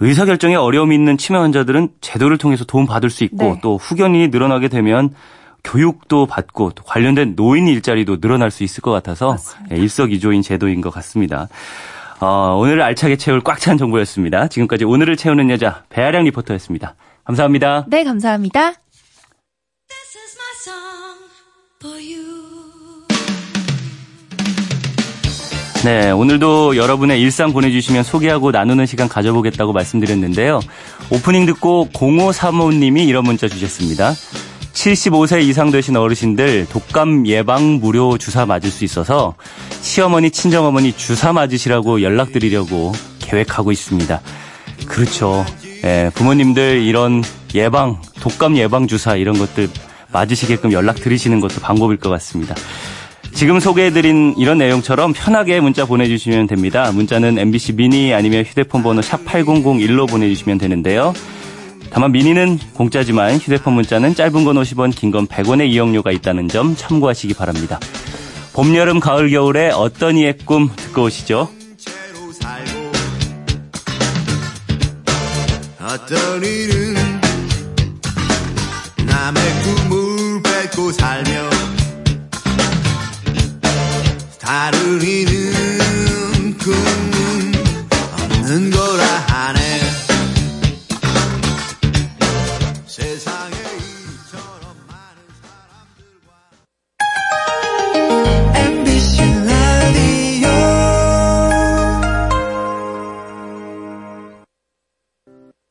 의사결정에 0.00 0.56
어려움이 0.56 0.96
있는 0.96 1.16
치매 1.16 1.38
환자들은 1.38 1.90
제도를 2.00 2.38
통해서 2.38 2.64
도움 2.64 2.86
받을 2.86 3.08
수 3.08 3.22
있고 3.22 3.36
네. 3.36 3.58
또 3.62 3.76
후견인이 3.76 4.28
늘어나게 4.28 4.66
되면 4.66 5.10
교육도 5.62 6.26
받고 6.26 6.72
또 6.74 6.82
관련된 6.84 7.36
노인 7.36 7.68
일자리도 7.68 8.20
늘어날 8.20 8.50
수 8.50 8.64
있을 8.64 8.82
것 8.82 8.90
같아서 8.90 9.30
맞습니다. 9.30 9.76
예, 9.76 9.80
일석이조인 9.80 10.42
제도인 10.42 10.80
것 10.80 10.90
같습니다. 10.90 11.48
어, 12.24 12.56
오늘 12.56 12.80
알차게 12.80 13.16
채울 13.16 13.40
꽉 13.42 13.58
찬 13.60 13.76
정보였습니다. 13.76 14.48
지금까지 14.48 14.84
오늘을 14.84 15.16
채우는 15.16 15.50
여자 15.50 15.84
배아량 15.90 16.24
리포터였습니다. 16.24 16.94
감사합니다. 17.24 17.84
네, 17.88 18.02
감사합니다. 18.02 18.72
네, 25.84 26.10
오늘도 26.10 26.76
여러분의 26.76 27.20
일상 27.20 27.52
보내주시면 27.52 28.04
소개하고 28.04 28.52
나누는 28.52 28.86
시간 28.86 29.06
가져보겠다고 29.06 29.74
말씀드렸는데요. 29.74 30.60
오프닝 31.10 31.44
듣고 31.44 31.90
0535님이 31.92 33.06
이런 33.06 33.24
문자 33.24 33.48
주셨습니다. 33.48 34.14
75세 34.74 35.42
이상 35.42 35.70
되신 35.70 35.96
어르신들 35.96 36.66
독감 36.68 37.26
예방 37.26 37.78
무료 37.80 38.18
주사 38.18 38.44
맞을 38.44 38.70
수 38.70 38.84
있어서 38.84 39.34
시어머니, 39.80 40.30
친정어머니 40.30 40.92
주사 40.92 41.32
맞으시라고 41.32 42.02
연락드리려고 42.02 42.92
계획하고 43.20 43.72
있습니다. 43.72 44.20
그렇죠. 44.86 45.46
예, 45.84 46.10
부모님들 46.14 46.82
이런 46.82 47.22
예방, 47.54 48.00
독감 48.20 48.56
예방 48.56 48.86
주사 48.86 49.16
이런 49.16 49.38
것들 49.38 49.68
맞으시게끔 50.12 50.72
연락드리시는 50.72 51.40
것도 51.40 51.60
방법일 51.60 51.98
것 51.98 52.10
같습니다. 52.10 52.54
지금 53.32 53.58
소개해드린 53.58 54.34
이런 54.38 54.58
내용처럼 54.58 55.12
편하게 55.12 55.60
문자 55.60 55.84
보내주시면 55.86 56.46
됩니다. 56.46 56.90
문자는 56.92 57.38
MBC 57.38 57.72
미니 57.74 58.14
아니면 58.14 58.44
휴대폰 58.44 58.82
번호 58.82 59.02
샵 59.02 59.24
8001로 59.24 60.08
보내주시면 60.08 60.58
되는데요. 60.58 61.12
다만 61.94 62.10
미니는 62.10 62.58
공짜지만 62.74 63.36
휴대폰 63.36 63.74
문자는 63.74 64.16
짧은 64.16 64.44
건 64.44 64.56
50원, 64.56 64.92
긴 64.92 65.12
건 65.12 65.28
100원의 65.28 65.68
이용료가 65.68 66.10
있다는 66.10 66.48
점 66.48 66.74
참고하시기 66.74 67.34
바랍니다. 67.34 67.78
봄, 68.52 68.74
여름, 68.74 68.98
가을, 68.98 69.30
겨울에 69.30 69.70
어떤 69.70 70.16
이의 70.16 70.36
꿈 70.38 70.68
듣고 70.74 71.04
오시죠. 71.04 71.48
어떤 75.80 76.44
이는 76.44 76.94
남의 79.06 79.42
꿈을 79.88 80.42
뺏고 80.42 80.90
살며 80.90 81.50
다른 84.40 85.00
이는 85.00 85.33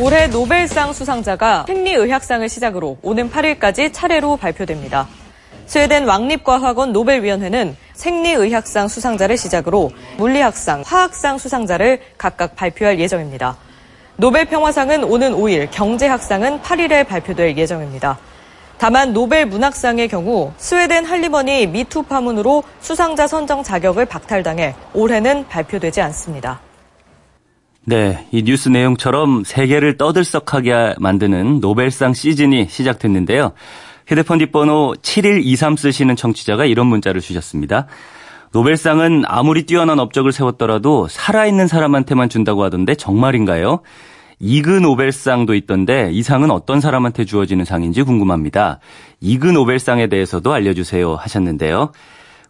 올해 0.00 0.26
노벨상 0.26 0.94
수상자가 0.94 1.64
생리의학상을 1.66 2.48
시작으로 2.48 2.96
오는 3.02 3.30
8일까지 3.30 3.92
차례로 3.92 4.38
발표됩니다. 4.38 5.06
스웨덴 5.66 6.06
왕립과학원 6.06 6.92
노벨위원회는 6.92 7.76
생리의학상 7.92 8.88
수상자를 8.88 9.36
시작으로 9.36 9.90
물리학상, 10.16 10.82
화학상 10.86 11.36
수상자를 11.36 12.00
각각 12.16 12.56
발표할 12.56 12.98
예정입니다. 12.98 13.56
노벨 14.16 14.46
평화상은 14.46 15.04
오는 15.04 15.32
5일, 15.34 15.68
경제학상은 15.70 16.62
8일에 16.62 17.06
발표될 17.06 17.58
예정입니다. 17.58 18.18
다만 18.78 19.12
노벨 19.12 19.46
문학상의 19.46 20.08
경우 20.08 20.52
스웨덴 20.56 21.04
할리번이 21.04 21.66
미투 21.66 22.04
파문으로 22.04 22.64
수상자 22.80 23.26
선정 23.26 23.62
자격을 23.62 24.06
박탈당해 24.06 24.74
올해는 24.94 25.46
발표되지 25.48 26.00
않습니다. 26.00 26.60
네, 27.84 28.26
이 28.30 28.44
뉴스 28.44 28.68
내용처럼 28.68 29.42
세계를 29.44 29.96
떠들썩하게 29.96 30.94
만드는 30.98 31.58
노벨상 31.60 32.14
시즌이 32.14 32.68
시작됐는데요. 32.68 33.52
휴대폰 34.06 34.38
뒷번호 34.38 34.94
7123 35.02 35.76
쓰시는 35.76 36.14
청취자가 36.14 36.64
이런 36.64 36.86
문자를 36.86 37.20
주셨습니다. 37.20 37.88
노벨상은 38.52 39.24
아무리 39.26 39.64
뛰어난 39.64 39.98
업적을 39.98 40.30
세웠더라도 40.30 41.08
살아있는 41.08 41.66
사람한테만 41.66 42.28
준다고 42.28 42.62
하던데 42.62 42.94
정말인가요? 42.94 43.80
이그 44.38 44.70
노벨상도 44.70 45.54
있던데 45.54 46.10
이 46.12 46.22
상은 46.22 46.50
어떤 46.50 46.80
사람한테 46.80 47.24
주어지는 47.24 47.64
상인지 47.64 48.02
궁금합니다. 48.02 48.78
이그 49.20 49.46
노벨상에 49.46 50.06
대해서도 50.08 50.52
알려주세요 50.52 51.16
하셨는데요. 51.16 51.90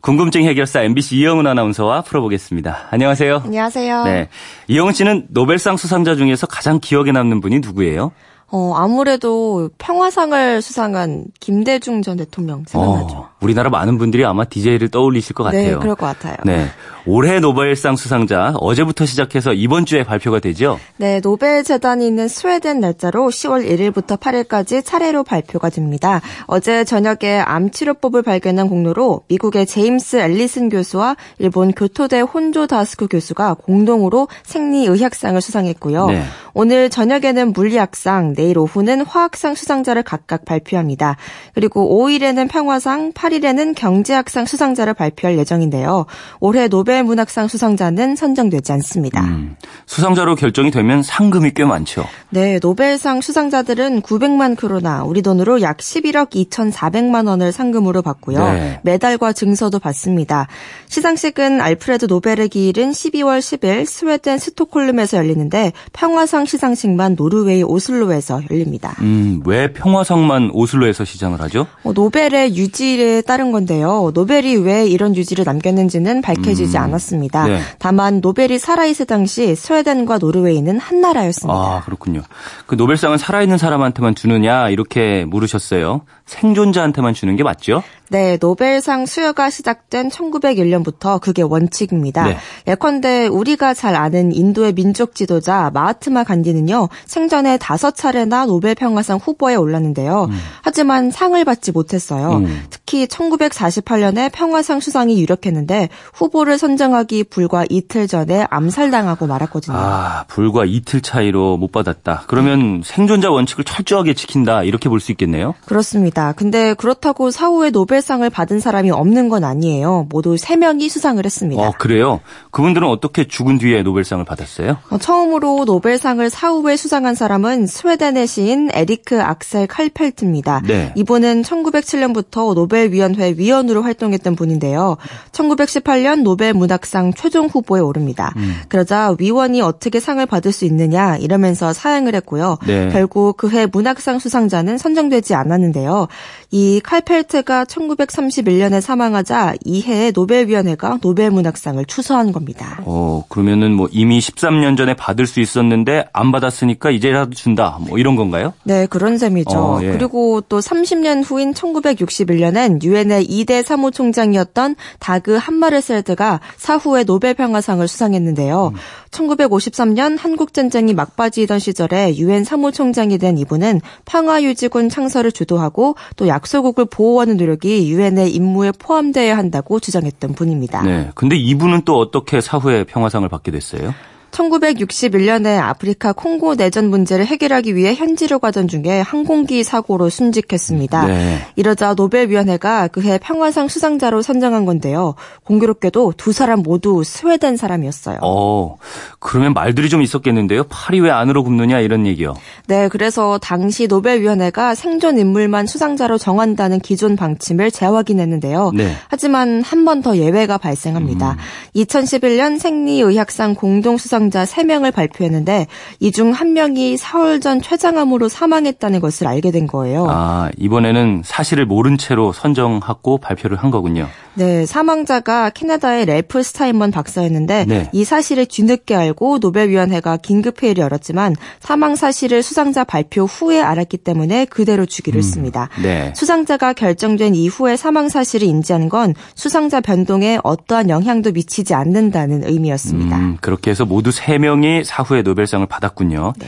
궁금증 0.03 0.43
해결사 0.43 0.83
MBC 0.83 1.17
이영은 1.17 1.47
아나운서와 1.47 2.03
풀어보겠습니다. 2.03 2.89
안녕하세요. 2.91 3.43
안녕하세요. 3.45 4.05
네. 4.05 4.29
이영은 4.67 4.93
씨는 4.93 5.29
노벨상 5.31 5.77
수상자 5.77 6.17
중에서 6.17 6.49
가장 6.49 6.81
기억에 6.81 7.13
남는 7.13 7.41
분이 7.41 7.61
누구예요? 7.61 8.11
어, 8.49 8.75
아무래도 8.75 9.71
평화상을 9.79 10.61
수상한 10.61 11.27
김대중 11.39 12.03
전 12.03 12.17
대통령 12.17 12.65
생각나죠. 12.67 13.17
어, 13.17 13.31
우리나라 13.43 13.71
많은 13.71 13.99
분들이 13.99 14.25
아마 14.25 14.45
DJ를 14.45 14.89
떠올리실 14.89 15.35
것 15.35 15.51
네, 15.51 15.65
같아요. 15.65 15.81
그럴 15.81 15.95
것 15.97 16.07
같아요. 16.07 16.37
네. 16.45 16.69
올해 17.05 17.41
노벨상 17.41 17.97
수상자 17.97 18.55
어제부터 18.61 19.07
시작해서 19.07 19.53
이번 19.53 19.85
주에 19.87 20.05
발표가 20.05 20.39
되죠? 20.39 20.79
네, 20.99 21.21
노벨 21.21 21.65
재단이 21.65 22.07
있는 22.07 22.29
스웨덴 22.29 22.79
날짜로 22.79 23.27
10월 23.27 23.69
1일부터 23.69 24.21
8일까지 24.21 24.85
차례로 24.85 25.25
발표가 25.25 25.69
됩니다. 25.69 26.21
어제 26.47 26.85
저녁에 26.85 27.43
암 27.45 27.71
치료법을 27.71 28.23
발견한 28.23 28.69
공로로 28.69 29.23
미국의 29.27 29.67
제임스 29.67 30.17
앨리슨 30.17 30.69
교수와 30.69 31.17
일본 31.39 31.73
교토대 31.73 32.21
혼조 32.21 32.69
다스쿠 32.69 33.09
교수가 33.09 33.55
공동으로 33.55 34.29
생리의학상을 34.45 35.41
수상했고요. 35.41 36.07
네. 36.07 36.23
오늘 36.55 36.89
저녁에는 36.89 37.53
물리학상, 37.53 38.35
내일 38.35 38.59
오후는 38.59 39.05
화학상 39.07 39.55
수상자를 39.55 40.03
각각 40.03 40.45
발표합니다. 40.45 41.17
그리고 41.55 41.99
5일에는 41.99 42.49
평화상, 42.49 43.13
8 43.13 43.32
일에는 43.33 43.75
경제학상 43.75 44.47
수상자를 44.47 44.95
발표할 44.95 45.39
예정인데요. 45.39 46.07
올해 46.41 46.69
노벨 46.69 47.03
문학상 47.05 47.49
수상자는 47.49 48.17
선정되지 48.17 48.73
않습니다. 48.73 49.23
음, 49.23 49.57
수상자로 49.87 50.37
결정이 50.37 50.71
되면 50.71 51.03
상금이 51.03 51.53
꽤 51.55 51.65
많죠. 51.65 52.05
네, 52.31 52.59
노벨상 52.61 53.21
수상자들은 53.21 54.03
900만 54.03 54.57
크로나, 54.57 55.05
우리 55.05 55.23
돈으로 55.23 55.61
약 55.63 55.79
11억 55.79 56.31
2,400만 56.31 57.27
원을 57.27 57.53
상금으로 57.53 58.03
받고요. 58.03 58.39
네. 58.53 58.81
메달과 58.83 59.33
증서도 59.33 59.79
받습니다. 59.79 60.47
시상식은 60.89 61.61
알프레드 61.61 62.07
노벨의 62.07 62.49
기일인 62.49 62.91
12월 62.91 63.39
10일 63.41 63.87
스웨덴 63.87 64.39
스톡홀름에서 64.39 65.17
열리는데 65.17 65.73
평화상 65.93 66.45
시상식만 66.45 67.17
노르웨이 67.17 67.63
오슬로에서 67.63 68.43
열립니다. 68.51 68.95
음, 69.01 69.43
왜 69.47 69.73
평화상만 69.73 70.51
오슬로에서 70.53 71.05
시상을 71.05 71.41
하죠? 71.43 71.67
어, 71.83 71.93
노벨의 71.93 72.57
유지에 72.57 73.22
따른 73.23 73.53
건데요. 73.53 74.11
노벨이 74.15 74.57
왜 74.57 74.87
이런 74.87 75.17
유지를 75.17 75.45
남겼는지는 75.45 76.23
밝혀지지 76.23 76.77
않았습니다. 76.79 77.47
네. 77.47 77.61
다만 77.79 78.21
노벨이 78.21 78.59
살아있을 78.59 79.07
당시 79.07 79.55
스웨덴과 79.55 80.19
노르웨이는 80.19 80.79
한 80.79 81.01
나라였습니다. 81.01 81.59
아, 81.59 81.83
그렇군요. 81.85 82.23
그 82.67 82.75
노벨상은 82.75 83.19
살아있는 83.19 83.59
사람한테만 83.59 84.15
주느냐 84.15 84.69
이렇게 84.69 85.25
물으셨어요. 85.27 86.03
생존자한테만 86.27 87.15
주는 87.15 87.37
게 87.37 87.43
맞죠? 87.43 87.83
네, 88.09 88.37
노벨상 88.39 89.07
수여가 89.07 89.49
시작된 89.49 90.11
1901년부터 90.11 91.19
그게 91.19 91.41
원칙입니다. 91.41 92.25
네. 92.25 92.37
예컨대 92.67 93.27
우리가 93.27 93.73
잘 93.73 93.97
아는 93.97 94.35
인도의 94.35 94.75
민족 94.75 95.15
지도자 95.15 95.71
마하트마 95.73 96.25
간디는요, 96.25 96.91
생전에 97.07 97.57
다섯 97.57 97.97
차례나 97.97 98.45
노벨 98.45 98.75
평화상 98.75 99.17
후보에 99.17 99.55
올랐는데요. 99.55 100.29
하지만 100.61 101.11
상을 101.11 101.43
받지 101.47 101.73
못했어요. 101.73 102.37
음. 102.37 102.65
특히 102.69 103.07
1948년에 103.07 104.31
평화상 104.31 104.81
수상이 104.81 105.19
유력했는데 105.23 105.89
후보를 106.13 106.59
선정하기 106.59 107.25
불과 107.25 107.65
이틀 107.71 108.07
전에 108.07 108.47
암살당하고 108.51 109.27
말았거든요. 109.27 109.75
아, 109.75 110.25
불과 110.29 110.65
이틀 110.67 111.01
차이로 111.01 111.57
못 111.57 111.73
받았다. 111.73 112.25
그러면 112.27 112.83
생존자 112.85 113.31
원칙을 113.31 113.65
철저하게 113.65 114.13
지킨다 114.13 114.63
이렇게 114.65 114.89
볼 114.91 115.03
수 115.03 115.11
있겠네요. 115.13 115.55
그렇습니다. 115.65 116.12
근데 116.37 116.75
그렇다고 116.75 117.31
사후에 117.31 117.71
노벨상을 117.71 118.29
받은 118.29 118.61
사람이 118.61 118.91
없는 118.91 119.29
건 119.29 119.45
아니에요. 119.45 120.07
모두 120.11 120.35
3명이 120.35 120.89
수상을 120.89 121.25
했습니다. 121.25 121.63
어, 121.63 121.73
그래요? 121.79 122.21
그분들은 122.51 122.87
어떻게 122.87 123.27
죽은 123.27 123.59
뒤에 123.59 123.83
노벨상을 123.83 124.25
받았어요? 124.25 124.77
어, 124.91 124.99
처음으로 124.99 125.65
노벨상을 125.65 126.29
사후에 126.29 126.77
수상한 126.77 127.15
사람은 127.15 127.67
스웨덴의 127.67 128.27
시인 128.27 128.69
에리크 128.73 129.21
악셀 129.21 129.67
칼펠트입니다. 129.67 130.63
네. 130.67 130.93
이분은 130.97 131.43
1907년부터 131.43 132.55
노벨위원회 132.55 133.35
위원으로 133.37 133.83
활동했던 133.83 134.37
분인데요. 134.37 134.97
1918년 135.33 136.23
노벨 136.23 136.53
문학상 136.53 137.15
최종 137.15 137.47
후보에 137.47 137.81
오릅니다. 137.81 138.33
음. 138.37 138.57
그러자 138.69 139.17
위원이 139.19 139.63
어떻게 139.63 140.01
상을 140.01 140.25
받을 140.27 140.53
수 140.53 140.65
있느냐 140.65 141.17
이러면서 141.17 141.73
사양을 141.73 142.15
했고요. 142.17 142.59
네. 142.67 142.91
결국 142.91 143.37
그해 143.37 143.67
문학상 143.67 144.19
수상자는 144.19 144.79
선정되지 144.79 145.35
않았는데요. 145.35 146.02
이 146.51 146.81
칼펠트가 146.83 147.65
1931년에 147.65 148.81
사망하자 148.81 149.55
이해에 149.65 150.13
노벨위원회가 150.15 150.99
노벨 151.01 151.31
문학상을 151.31 151.85
추서한 151.87 152.33
겁니다. 152.33 152.81
어, 152.85 153.25
그러면은 153.29 153.73
뭐 153.75 153.89
이미 153.91 154.19
13년 154.19 154.77
전에 154.77 154.95
받을 154.95 155.27
수 155.27 155.41
있었는데 155.41 156.07
안 156.13 156.33
받았으니까 156.33 156.91
이제라도 156.91 157.33
준다. 157.33 157.79
뭐 157.81 157.99
이런 157.99 158.17
건가요? 158.17 158.53
네, 158.65 158.87
그런 158.87 159.19
셈이죠. 159.19 159.51
어, 159.59 159.83
예. 159.83 159.93
그리고 159.93 160.41
또 160.43 160.61
30년 160.61 161.23
후인 161.25 161.55
1961년엔 161.55 162.83
유엔의 162.83 163.27
2대 163.27 163.63
사무총장이었던 163.63 164.77
다그 164.99 165.37
함마르셸드가 165.37 166.41
사후에 166.57 167.05
노벨 167.05 167.35
평화상을 167.35 167.87
수상했는데요. 167.87 168.73
1953년 169.11 170.19
한국 170.19 170.53
전쟁이 170.53 170.95
막바지이던 170.95 171.59
시절에 171.59 172.17
유엔 172.17 172.45
사무총장이 172.45 173.19
된 173.19 173.39
이분은 173.39 173.81
평화유지군 174.05 174.89
창설을 174.89 175.33
주도하고 175.33 175.92
또 176.17 176.29
약소국을 176.29 176.87
보호하는 176.87 177.37
노력이 177.37 177.91
유엔의 177.91 178.33
임무에 178.33 178.73
포함되어야 178.73 179.37
한다고 179.37 179.81
주장했던 179.81 180.35
분입니다. 180.35 180.83
네. 180.83 181.11
근데 181.15 181.37
이분은 181.37 181.83
또 181.85 181.99
어떻게 181.99 182.41
사후에 182.41 182.85
평화상을 182.85 183.29
받게 183.29 183.51
됐어요? 183.51 183.95
1961년에 184.33 185.59
아프리카 185.61 186.13
콩고 186.13 186.57
내전 186.57 186.91
문제를 186.91 187.25
해결하기 187.27 187.77
위해 187.77 187.95
현지로 187.95 188.39
가던 188.41 188.67
중에 188.67 189.01
항공기 189.01 189.63
사고로 189.63 190.09
순직했습니다. 190.11 191.07
네. 191.07 191.39
이러자 191.57 191.95
노벨위원회가 191.95 192.89
그해 192.89 193.19
평화상 193.23 193.69
수상자로 193.69 194.23
선정한 194.23 194.65
건데요. 194.65 195.15
공교롭게도 195.45 196.15
두 196.17 196.33
사람 196.33 196.61
모두 196.63 197.05
스웨덴 197.05 197.57
사람이었어요. 197.57 198.19
어, 198.23 198.77
그러면 199.21 199.55
말들이 199.55 199.89
좀 199.89 200.03
있었겠는데요. 200.03 200.65
팔이 200.65 201.01
왜 201.01 201.11
안으로 201.11 201.45
굽느냐 201.45 201.79
이런 201.81 202.07
얘기요. 202.07 202.35
네, 202.67 202.89
그래서 202.89 203.39
당시 203.39 203.87
노벨위원회가 203.87 204.75
생존 204.75 205.19
인물만 205.19 205.67
수상자로 205.67 206.19
정한다는 206.19 206.81
기존 206.81 207.15
방침을 207.17 207.71
재확인했는데요. 207.71 208.73
네. 208.75 208.97
하지만 209.09 209.63
한 209.63 209.85
번 209.85 209.93
더 210.03 210.17
예외가 210.17 210.57
발생합니다. 210.59 211.37
2011년 211.77 212.59
생리의학상 212.59 213.55
공동 213.55 213.97
수상 213.99 214.22
자 214.31 214.45
3명을 214.45 214.93
발표했는데 214.93 215.67
이 216.01 216.11
중 216.13 216.33
한 216.33 216.53
명이 216.53 216.97
사흘 216.97 217.41
전 217.41 217.61
췌장암으로 217.61 218.29
사망했다는 218.29 219.01
것을 219.01 219.27
알게 219.27 219.51
된 219.51 219.67
거예요. 219.67 220.07
아, 220.09 220.51
이번에는 220.57 221.23
사실을 221.25 221.67
모른 221.67 221.99
채로 221.99 222.33
선정하고 222.33 223.19
발표를 223.19 223.57
한 223.57 223.71
거군요. 223.71 224.09
네, 224.35 224.65
사망자가 224.65 225.51
캐나다의 225.51 226.07
랠프 226.07 226.43
스타인먼 226.43 226.91
박사였는데 226.91 227.65
네. 227.67 227.89
이 227.93 228.05
사실을 228.05 228.47
뒤늦게 228.47 228.95
알고 228.95 229.39
노벨위원회가 229.39 230.17
긴급 230.19 230.63
회의를 230.63 230.85
열었지만 230.85 231.35
사망 231.61 231.97
사실을 231.97 232.43
수상자 232.43 232.85
발표 232.85 233.25
후에 233.25 233.61
알았기 233.61 233.99
때문에 233.99 234.45
그대로 234.47 234.87
주기로 234.87 235.19
했습니다. 235.19 235.69
네. 235.83 236.13
수상자가 236.17 236.73
결정된 236.73 237.35
이후에 237.35 237.77
사망 237.77 238.09
사실을 238.09 238.47
인지한 238.47 238.89
건 238.89 239.15
수상자 239.35 239.81
변동에 239.81 240.39
어떠한 240.45 240.89
영향도 240.89 241.33
미치지 241.33 241.75
않는다는 241.75 242.45
의미였습니다. 242.45 243.17
음, 243.17 243.37
그렇게 243.41 243.71
해서 243.71 243.85
모두 243.85 244.12
세명이 244.13 244.85
사후에 244.85 245.23
노벨상을 245.23 245.67
받았군요. 245.67 246.35
네. 246.39 246.47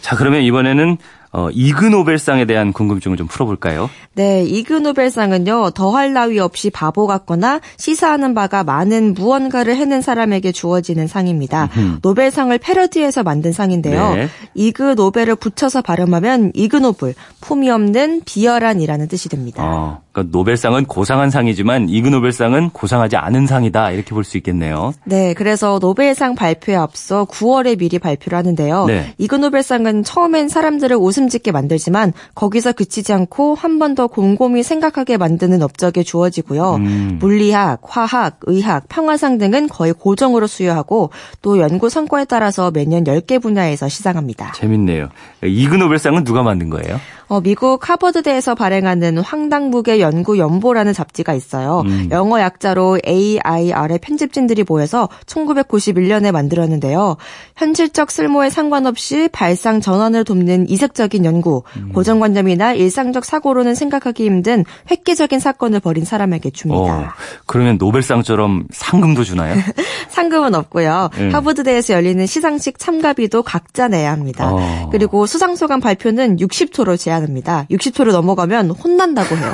자, 0.00 0.16
그러면 0.16 0.42
이번에는 0.42 0.98
어, 1.32 1.48
이그 1.50 1.86
노벨상에 1.86 2.44
대한 2.44 2.72
궁금증을 2.72 3.16
좀 3.16 3.26
풀어볼까요? 3.26 3.90
네, 4.14 4.44
이그 4.44 4.74
노벨상은요, 4.74 5.70
더할 5.70 6.12
나위 6.12 6.38
없이 6.38 6.70
바보 6.70 7.08
같거나 7.08 7.60
시사하는 7.76 8.34
바가 8.34 8.62
많은 8.62 9.14
무언가를 9.14 9.74
해낸 9.74 10.00
사람에게 10.00 10.52
주어지는 10.52 11.08
상입니다. 11.08 11.70
노벨상을 12.02 12.56
패러디해서 12.56 13.24
만든 13.24 13.50
상인데요. 13.50 14.14
네. 14.14 14.28
이그 14.54 14.94
노벨을 14.96 15.34
붙여서 15.34 15.82
발음하면 15.82 16.52
ignoble, 16.54 17.14
품위 17.40 17.68
없는 17.68 18.22
비열한이라는 18.24 19.08
뜻이 19.08 19.28
됩니다. 19.28 19.64
어, 19.64 20.03
그러니까 20.14 20.30
노벨상은 20.38 20.84
고상한 20.86 21.28
상이지만 21.30 21.88
이그 21.88 22.08
노벨상은 22.08 22.70
고상하지 22.70 23.16
않은 23.16 23.46
상이다 23.48 23.90
이렇게 23.90 24.14
볼 24.14 24.24
수 24.24 24.36
있겠네요. 24.38 24.94
네, 25.04 25.34
그래서 25.34 25.78
노벨상 25.80 26.34
발표에 26.34 26.76
앞서 26.76 27.26
9월에 27.26 27.76
미리 27.78 27.98
발표를 27.98 28.38
하는데요. 28.38 28.86
네. 28.86 29.12
이그 29.18 29.34
노벨상은 29.34 30.02
처음엔 30.04 30.48
사람들을 30.48 30.96
웃음 30.96 31.28
짓게 31.28 31.50
만들지만 31.52 32.12
거기서 32.34 32.72
그치지 32.72 33.12
않고 33.12 33.54
한 33.54 33.78
번 33.78 33.94
더 33.96 34.06
곰곰이 34.06 34.62
생각하게 34.62 35.16
만드는 35.18 35.60
업적에 35.62 36.02
주어지고요. 36.04 36.76
음. 36.76 37.18
물리학, 37.20 37.80
화학, 37.82 38.38
의학, 38.44 38.88
평화상 38.88 39.36
등은 39.38 39.68
거의 39.68 39.92
고정으로 39.92 40.46
수여하고 40.46 41.10
또 41.42 41.58
연구 41.58 41.90
성과에 41.90 42.24
따라서 42.24 42.70
매년 42.70 43.04
10개 43.04 43.42
분야에서 43.42 43.88
시상합니다. 43.88 44.52
재밌네요. 44.52 45.08
이그 45.44 45.74
노벨상은 45.74 46.24
누가 46.24 46.42
만든 46.42 46.70
거예요? 46.70 46.98
어, 47.28 47.40
미국 47.40 47.88
하버드대에서 47.88 48.54
발행하는 48.54 49.18
황당무계 49.18 50.00
연구 50.00 50.38
연보라는 50.38 50.92
잡지가 50.92 51.34
있어요. 51.34 51.82
음. 51.86 52.08
영어 52.10 52.40
약자로 52.40 52.98
AIR의 53.06 53.98
편집진들이 54.00 54.64
모여서 54.66 55.08
1991년에 55.26 56.32
만들었는데요. 56.32 57.16
현실적 57.56 58.10
쓸모에 58.10 58.50
상관없이 58.50 59.28
발상 59.32 59.80
전환을 59.80 60.24
돕는 60.24 60.68
이색적인 60.68 61.24
연구, 61.24 61.62
음. 61.76 61.92
고정관념이나 61.92 62.74
일상적 62.74 63.24
사고로는 63.24 63.74
생각하기 63.74 64.24
힘든 64.24 64.64
획기적인 64.90 65.40
사건을 65.40 65.80
벌인 65.80 66.04
사람에게 66.04 66.50
줍니다. 66.50 66.82
어, 66.82 67.04
그러면 67.46 67.76
노벨상처럼 67.78 68.64
상금도 68.70 69.24
주나요? 69.24 69.54
상금은 70.08 70.54
없고요. 70.54 71.10
음. 71.18 71.34
하버드대에서 71.34 71.94
열리는 71.94 72.24
시상식 72.26 72.78
참가비도 72.78 73.42
각자 73.42 73.88
내야 73.88 74.12
합니다. 74.12 74.50
어. 74.52 74.88
그리고 74.92 75.26
수상소감 75.26 75.80
발표는 75.80 76.36
60초로 76.36 76.98
제한 76.98 77.13
합니다. 77.22 77.66
60초를 77.70 78.12
넘어가면 78.12 78.70
혼난다고 78.70 79.36
해요. 79.36 79.52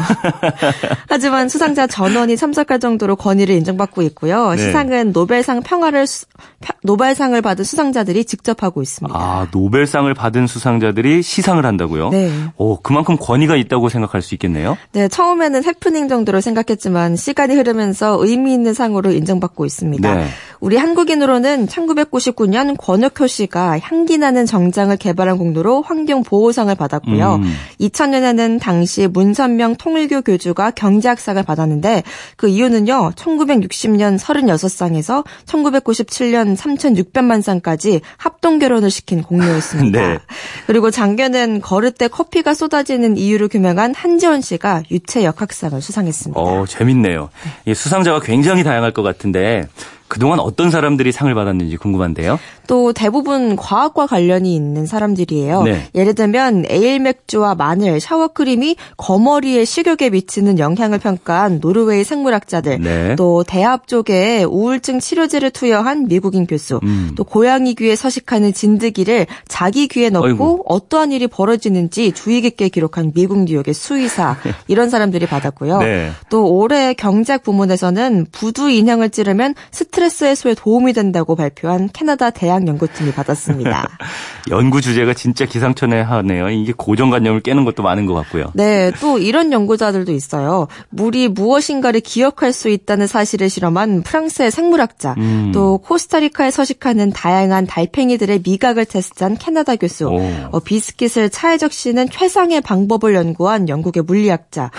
하지만 1.09 1.49
수상자 1.49 1.87
전원이 1.87 2.37
참석할 2.37 2.79
정도로 2.81 3.17
권위를 3.17 3.55
인정받고 3.57 4.03
있고요. 4.03 4.51
네. 4.53 4.57
시상은 4.59 5.13
노벨상 5.13 5.63
평화를 5.63 6.07
수- 6.07 6.27
펴- 6.61 6.75
노벨상을 6.83 7.41
받은 7.41 7.65
수상자들이 7.65 8.25
직접 8.25 8.63
하고 8.63 8.83
있습니다. 8.83 9.17
아, 9.19 9.47
노벨상을 9.53 10.13
받은 10.15 10.47
수상자들이 10.47 11.23
시상을 11.23 11.65
한다고요? 11.65 12.11
네. 12.11 12.31
오, 12.57 12.79
그만큼 12.81 13.17
권위가 13.19 13.57
있다고 13.57 13.89
생각할 13.89 14.23
수 14.23 14.35
있겠네요. 14.35 14.77
네, 14.93 15.09
처음에는 15.09 15.65
해프닝 15.65 16.09
정도로 16.09 16.41
생각했지만 16.41 17.17
시간이 17.17 17.55
흐르면서 17.55 18.17
의미 18.21 18.53
있는 18.55 18.75
상으로 18.75 19.11
인정받고 19.13 19.65
있습니다. 19.67 20.15
네. 20.15 20.27
우리 20.61 20.77
한국인으로는 20.77 21.67
1999년 21.67 22.77
권혁효 22.79 23.27
씨가 23.27 23.79
향기 23.81 24.19
나는 24.19 24.45
정장을 24.45 24.97
개발한 24.97 25.39
공로로 25.39 25.83
환경 25.83 26.23
보호상을 26.23 26.75
받았고요. 26.75 27.37
음. 27.37 27.55
2000년에는 27.81 28.61
당시 28.61 29.07
문선명 29.07 29.77
통일교 29.77 30.23
교주가 30.23 30.71
경제학상을 30.71 31.43
받았는데 31.43 32.03
그 32.37 32.49
이유는요. 32.49 33.13
1960년 33.17 34.19
36상에서 34.19 35.25
1997년 35.47 36.57
3600만 36.57 37.41
상까지 37.41 38.03
합동 38.19 38.59
결혼을 38.59 38.91
시킨 38.91 39.23
공로였습니다. 39.23 40.01
네. 40.13 40.19
그리고 40.67 40.91
작년엔 40.91 41.63
걸을 41.63 41.93
때 41.93 42.09
커피가 42.09 42.53
쏟아지는 42.53 43.17
이유로 43.17 43.49
유명한 43.55 43.95
한지원 43.95 44.43
씨가 44.43 44.83
유체 44.91 45.25
역학상을 45.25 45.81
수상했습니다. 45.81 46.41
어, 46.41 46.67
재밌네요. 46.67 47.31
이 47.65 47.75
수상자가 47.75 48.21
굉장히 48.21 48.63
다양할 48.63 48.93
것 48.93 49.03
같은데 49.03 49.67
그동안 50.11 50.41
어떤 50.41 50.73
사람들이 50.73 51.13
상을 51.13 51.33
받았는지 51.33 51.77
궁금한데요. 51.77 52.41
또 52.67 52.93
대부분 52.93 53.55
과학과 53.55 54.09
관련이 54.09 54.55
있는 54.55 54.85
사람들이에요. 54.85 55.63
네. 55.63 55.89
예를 55.95 56.17
들면 56.17 56.65
에일 56.69 56.99
맥주와 56.99 57.55
마늘, 57.55 58.01
사워크림이 58.01 58.75
거머리의 58.97 59.65
식욕에 59.65 60.11
미치는 60.11 60.59
영향을 60.59 60.99
평가한 60.99 61.61
노르웨이 61.61 62.03
생물학자들, 62.03 62.81
네. 62.81 63.15
또 63.15 63.45
대합조개에 63.45 64.43
우울증 64.43 64.99
치료제를 64.99 65.51
투여한 65.51 66.09
미국인 66.09 66.47
교수, 66.47 66.81
음. 66.83 67.13
또 67.17 67.23
고양이 67.23 67.75
귀에 67.77 67.95
서식하는 67.95 68.53
진드기를 68.53 69.27
자기 69.47 69.87
귀에 69.87 70.11
넣고 70.11 70.27
아이고. 70.27 70.65
어떠한 70.67 71.13
일이 71.13 71.29
벌어지는지 71.29 72.11
주의 72.13 72.41
깊게 72.41 72.69
기록한 72.71 73.13
미국 73.15 73.45
뉴욕의 73.45 73.75
수의사 73.75 74.37
이런 74.67 74.91
사람들이 74.91 75.27
받았고요. 75.27 75.79
네. 75.79 76.11
또 76.31 76.53
올해 76.53 76.95
경제학 76.95 77.45
부문에서는 77.45 78.27
부두 78.33 78.71
인형을 78.71 79.11
찌르면 79.11 79.55
스트레스 79.71 80.25
해소에 80.25 80.55
도움이 80.55 80.93
된다고 80.93 81.37
발표한 81.37 81.91
캐나다 81.93 82.31
대학 82.31 82.67
연구팀이 82.67 83.13
받았습니다. 83.13 83.89
연구 84.51 84.81
주제가 84.81 85.15
진짜 85.15 85.45
기상천외하네요. 85.45 86.51
이게 86.51 86.73
고정관념을 86.77 87.41
깨는 87.41 87.65
것도 87.65 87.83
많은 87.83 88.07
것 88.07 88.15
같고요. 88.15 88.51
네, 88.55 88.91
또 89.01 89.19
이런 89.19 89.53
연구자들도 89.53 90.13
있어요. 90.13 90.67
물이 90.89 91.29
무엇인가를 91.29 92.01
기억할 92.01 92.53
수 92.53 92.69
있다는 92.69 93.07
사실을 93.07 93.51
실험한 93.51 94.03
프랑스의 94.03 94.51
생물학자, 94.51 95.15
음. 95.19 95.53
또 95.53 95.79
코스타리카에 95.79 96.51
서식하는 96.51 97.11
다양한 97.13 97.67
달팽이들의 97.67 98.43
미각을 98.45 98.87
테스트한 98.87 99.37
캐나다 99.37 99.77
교수, 99.77 100.09
오. 100.09 100.21
어, 100.51 100.61
비스킷을 100.61 101.31
차에 101.31 101.59
적시는 101.59 102.09
최상의 102.11 102.63
방법을 102.63 103.15
연구한 103.15 103.69
영국의 103.69 104.05
물리학자, 104.05 104.71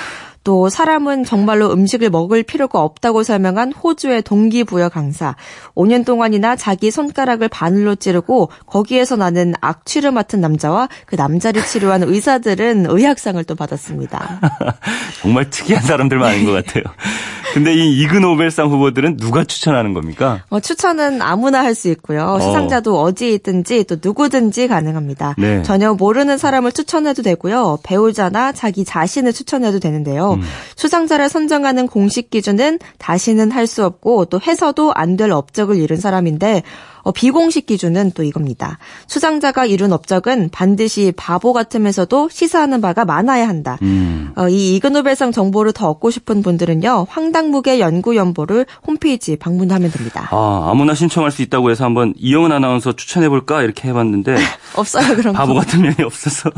또 0.44 0.70
사람은 0.70 1.24
정말로 1.24 1.72
음식을 1.72 2.10
먹을 2.10 2.44
필요가 2.44 2.82
없다고 2.82 3.24
설명한 3.24 3.74
호주의 3.74 4.22
동기부여 4.22 4.90
강사, 4.90 5.36
5년 5.76 6.06
동안이나 6.06 6.56
자기 6.56 6.92
손가락을 6.92 7.48
바늘로 7.48 7.96
찌르고 7.96 8.50
거기에서 8.66 9.16
나는 9.16 9.54
악취를 9.62 10.12
맡은 10.12 10.42
남자와 10.42 10.90
그 11.06 11.16
남자를 11.16 11.64
치료한 11.66 12.04
의사들은 12.04 12.88
의학상을 12.90 13.44
또 13.44 13.56
받았습니다. 13.56 14.40
정말 15.22 15.50
특이한 15.50 15.84
사람들 15.84 16.18
많은 16.18 16.46
것 16.46 16.52
같아요. 16.52 16.84
근데 17.54 17.74
이 17.74 18.02
이그 18.02 18.16
노벨상 18.18 18.70
후보들은 18.70 19.18
누가 19.18 19.44
추천하는 19.44 19.94
겁니까? 19.94 20.44
어, 20.50 20.62
추천은 20.62 21.22
아무나 21.22 21.60
할 21.64 21.72
수 21.76 21.90
있고요. 21.90 22.38
수상자도 22.42 23.02
어디에 23.02 23.30
있든지 23.32 23.86
또 23.86 23.96
누구든지 24.02 24.68
가능합니다. 24.68 25.36
네. 25.38 25.62
전혀 25.64 25.94
모르는 25.94 26.38
사람을 26.38 26.74
추천해도 26.74 27.24
되고요. 27.24 27.80
배우자나 27.84 28.52
자기 28.52 28.84
자신을 28.84 29.32
추천해도 29.32 29.80
되는데요. 29.80 30.31
음. 30.36 30.42
수상자를 30.76 31.30
선정하는 31.30 31.88
공식 31.88 32.30
기준은 32.30 32.80
다시는 32.98 33.52
할 33.52 33.68
수 33.68 33.86
없고 33.86 34.26
또 34.26 34.40
해서도 34.42 34.94
안 34.94 35.16
될 35.18 35.32
업적을 35.32 35.78
이룬 35.78 35.98
사람인데 35.98 36.64
어, 37.04 37.12
비공식 37.12 37.66
기준은 37.66 38.12
또 38.16 38.24
이겁니다. 38.24 38.78
수상자가 39.08 39.66
이룬 39.66 39.92
업적은 39.94 40.50
반드시 40.52 41.14
바보 41.16 41.54
같으면서도 41.54 42.30
시사하는 42.30 42.82
바가 42.82 43.06
많아야 43.06 43.48
한다. 43.48 43.78
음. 43.82 44.32
어, 44.36 44.48
이 44.50 44.76
이그노벨상 44.76 45.32
정보를 45.32 45.74
더 45.74 45.90
얻고 45.90 46.10
싶은 46.12 46.42
분들은요. 46.42 47.08
황당무계 47.10 47.80
연구연보를 47.80 48.66
홈페이지 48.86 49.36
방문하면 49.36 49.92
됩니다. 49.92 50.28
아, 50.32 50.70
아무나 50.72 50.94
신청할 50.94 51.32
수 51.32 51.42
있다고 51.42 51.70
해서 51.72 51.86
한번 51.86 52.14
이영은 52.18 52.52
아나운서 52.52 52.94
추천해볼까? 52.94 53.64
이렇게 53.64 53.88
해봤는데, 53.90 54.36
없어요 54.76 55.16
그런 55.16 55.34
바보 55.34 55.54
거. 55.54 55.60
같은 55.62 55.82
면이 55.82 55.96
없어서. 56.06 56.50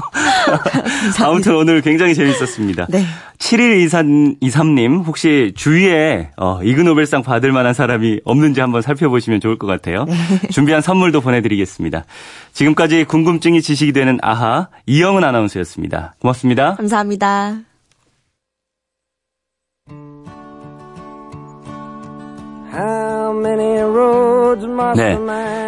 아무튼 1.24 1.56
오늘 1.56 1.82
굉장히 1.82 2.14
재밌었습니다. 2.16 2.88
네. 2.90 3.06
7123님, 3.40 5.06
혹시 5.06 5.52
주위에 5.56 6.30
어, 6.38 6.60
이그노벨상 6.64 7.24
받을 7.24 7.52
만한 7.52 7.74
사람이 7.74 8.22
없는지 8.24 8.62
한번 8.62 8.82
살펴보시면 8.82 9.42
좋을 9.42 9.58
것 9.58 9.68
같아요. 9.68 10.06
준비한 10.52 10.82
선물도 10.82 11.22
보내드리겠습니다. 11.22 12.06
지금까지 12.54 13.06
궁금증이 13.06 13.62
지식이 13.62 13.94
되는 13.94 14.20
아하, 14.22 14.70
이영은 14.86 15.24
아나운서였습니다. 15.24 16.16
고맙습니다. 16.20 16.76
감사합니다. 16.76 17.58
네. 24.96 25.18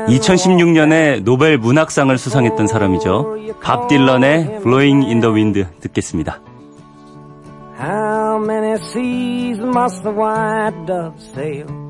2016년에 0.07 1.23
노벨 1.23 1.57
문학상을 1.57 2.15
수상했던 2.17 2.67
사람이죠. 2.67 3.37
밥 3.61 3.87
딜런의 3.87 4.61
Blowing 4.63 5.05
in 5.05 5.19
the 5.19 5.33
Wind 5.33 5.65
듣겠습니다. 5.81 6.39
How 7.79 8.39
many 8.41 8.75
seas 8.91 9.59
must 9.59 10.01
the 10.03 10.15
white 10.15 10.85
dove 10.85 11.13
sail 11.33 11.84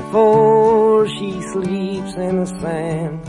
before 0.00 1.06
she 1.08 1.30
sleeps 1.52 2.14
in 2.14 2.36
the 2.40 2.46
sand. 2.60 3.20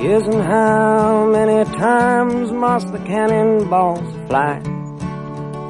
Yes, 0.00 0.22
and 0.26 0.42
how 0.42 1.26
many 1.26 1.64
times 1.76 2.52
must 2.52 2.92
the 2.92 2.98
cannonballs 3.00 4.08
fly 4.28 4.60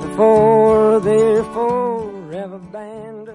before 0.02 1.00
they're 1.00 1.44
forever 1.44 2.58
banned? 2.58 3.30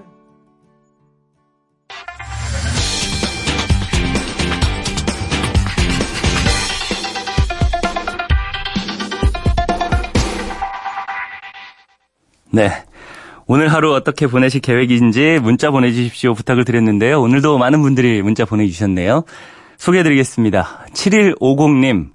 네. 12.52 12.85
오늘 13.46 13.72
하루 13.72 13.94
어떻게 13.94 14.26
보내실 14.26 14.60
계획인지 14.60 15.38
문자 15.40 15.70
보내주십시오 15.70 16.34
부탁을 16.34 16.64
드렸는데요. 16.64 17.20
오늘도 17.20 17.58
많은 17.58 17.80
분들이 17.80 18.20
문자 18.22 18.44
보내주셨네요. 18.44 19.22
소개해드리겠습니다. 19.78 20.86
7150님. 20.92 22.10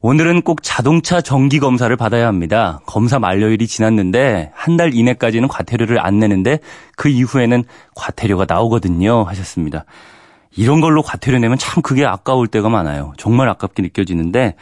오늘은 0.00 0.42
꼭 0.42 0.62
자동차 0.62 1.20
정기 1.20 1.58
검사를 1.60 1.94
받아야 1.96 2.26
합니다. 2.26 2.80
검사 2.86 3.18
만료일이 3.18 3.66
지났는데 3.66 4.52
한 4.54 4.76
달 4.76 4.94
이내까지는 4.94 5.48
과태료를 5.48 6.04
안 6.04 6.18
내는데 6.18 6.58
그 6.96 7.08
이후에는 7.08 7.64
과태료가 7.94 8.46
나오거든요. 8.48 9.24
하셨습니다. 9.24 9.84
이런 10.56 10.80
걸로 10.80 11.02
과태료 11.02 11.38
내면 11.38 11.58
참 11.58 11.82
그게 11.82 12.06
아까울 12.06 12.46
때가 12.48 12.68
많아요. 12.68 13.12
정말 13.18 13.48
아깝게 13.50 13.82
느껴지는데 13.82 14.54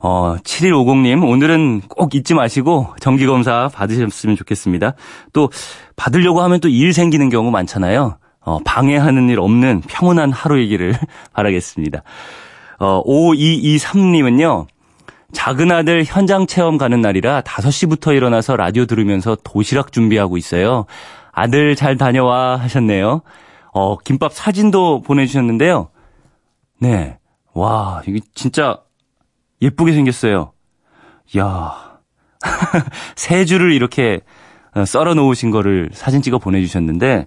어, 0.00 0.36
7150님, 0.44 1.28
오늘은 1.28 1.82
꼭 1.88 2.14
잊지 2.14 2.34
마시고 2.34 2.94
정기검사 3.00 3.68
받으셨으면 3.72 4.36
좋겠습니다. 4.36 4.94
또, 5.32 5.50
받으려고 5.96 6.40
하면 6.42 6.60
또 6.60 6.68
일 6.68 6.92
생기는 6.92 7.28
경우 7.28 7.50
많잖아요. 7.50 8.18
어, 8.40 8.58
방해하는 8.64 9.28
일 9.28 9.40
없는 9.40 9.82
평온한 9.88 10.32
하루이기를 10.32 10.94
바라겠습니다. 11.34 12.02
어, 12.78 13.02
5223님은요, 13.04 14.66
작은 15.32 15.72
아들 15.72 16.04
현장 16.04 16.46
체험 16.46 16.78
가는 16.78 17.00
날이라 17.00 17.42
5시부터 17.42 18.16
일어나서 18.16 18.56
라디오 18.56 18.86
들으면서 18.86 19.36
도시락 19.42 19.92
준비하고 19.92 20.36
있어요. 20.36 20.86
아들 21.32 21.74
잘 21.76 21.96
다녀와 21.96 22.56
하셨네요. 22.56 23.22
어, 23.72 23.98
김밥 23.98 24.32
사진도 24.32 25.02
보내주셨는데요. 25.02 25.88
네. 26.80 27.18
와, 27.52 28.02
이게 28.06 28.20
진짜 28.34 28.78
예쁘게 29.62 29.92
생겼어요. 29.92 30.52
이야. 31.34 31.98
세 33.16 33.44
줄을 33.46 33.72
이렇게 33.72 34.20
어, 34.74 34.84
썰어 34.84 35.14
놓으신 35.14 35.50
거를 35.50 35.90
사진 35.92 36.22
찍어 36.22 36.38
보내주셨는데, 36.38 37.26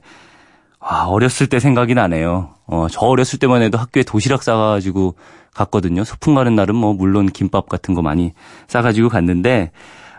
아, 0.80 1.06
어렸을 1.08 1.48
때 1.48 1.60
생각이 1.60 1.94
나네요. 1.94 2.54
어, 2.68 2.88
저 2.90 3.02
어렸을 3.02 3.40
때만 3.40 3.62
해도 3.62 3.78
학교에 3.78 4.04
도시락 4.04 4.44
싸가지고 4.44 5.16
갔거든요. 5.54 6.04
소풍 6.04 6.36
가는 6.36 6.56
날은 6.56 6.76
뭐, 6.76 6.94
물론 6.94 7.26
김밥 7.28 7.68
같은 7.68 7.94
거 7.94 8.02
많이 8.02 8.34
싸가지고 8.68 9.10
갔는데, 9.10 9.72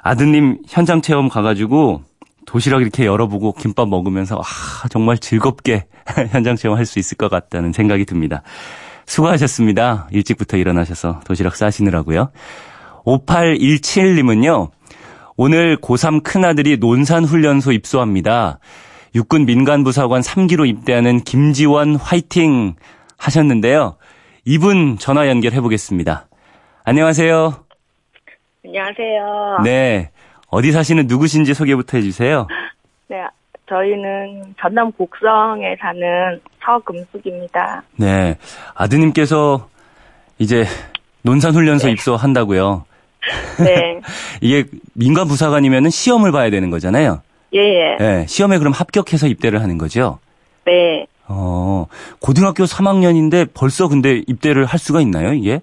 아드님 0.03 0.59
현장 0.68 1.01
체험 1.01 1.29
가가지고 1.29 2.03
도시락 2.44 2.83
이렇게 2.83 3.07
열어보고 3.07 3.53
김밥 3.55 3.88
먹으면서, 3.88 4.40
아, 4.40 4.88
정말 4.88 5.16
즐겁게 5.16 5.87
현장 6.31 6.57
체험 6.57 6.77
할 6.77 6.85
수 6.87 6.98
있을 6.98 7.16
것 7.16 7.31
같다는 7.31 7.72
생각이 7.72 8.05
듭니다. 8.05 8.42
수고하셨습니다. 9.07 10.09
일찍부터 10.12 10.57
일어나셔서 10.57 11.21
도시락 11.27 11.57
싸시느라고요. 11.57 12.31
5817님은요. 13.05 14.71
오늘 15.37 15.77
고3 15.77 16.23
큰아들이 16.23 16.77
논산훈련소 16.77 17.73
입소합니다. 17.73 18.59
육군 19.15 19.45
민간부사관 19.45 20.21
3기로 20.21 20.67
입대하는 20.67 21.21
김지원 21.21 21.97
화이팅 21.97 22.77
하셨는데요. 23.19 23.97
이분 24.45 24.99
전화 24.99 25.29
연결해 25.29 25.61
보겠습니다. 25.61 26.27
안녕하세요. 26.85 27.55
안녕하세요. 28.65 29.59
네. 29.65 30.11
어디 30.49 30.73
사시는 30.73 31.07
누구신지 31.07 31.55
소개부터 31.55 31.97
해주세요. 31.97 32.47
네, 33.09 33.25
저희는 33.69 34.55
전남 34.61 34.93
곡성에 34.93 35.77
사는 35.81 36.41
서금숙입니다. 36.64 37.83
네. 37.96 38.37
아드님께서 38.75 39.68
이제 40.38 40.64
논산훈련소 41.22 41.88
입소한다고요. 41.88 42.85
네. 43.59 44.01
이게 44.40 44.64
민간 44.94 45.29
부사관이면 45.29 45.90
시험을 45.90 46.33
봐야 46.33 46.51
되는 46.51 46.70
거잖아요. 46.70 47.22
예, 47.55 47.59
예. 47.59 47.96
네, 47.98 48.27
시험에 48.27 48.59
그럼 48.59 48.72
합격해서 48.72 49.27
입대를 49.27 49.61
하는 49.62 49.79
거죠? 49.79 50.18
네. 50.64 51.07
어, 51.29 51.87
고등학교 52.20 52.64
3학년인데 52.64 53.51
벌써 53.55 53.88
근데 53.88 54.22
입대를 54.27 54.64
할 54.64 54.79
수가 54.79 55.01
있나요, 55.01 55.33
이게? 55.33 55.61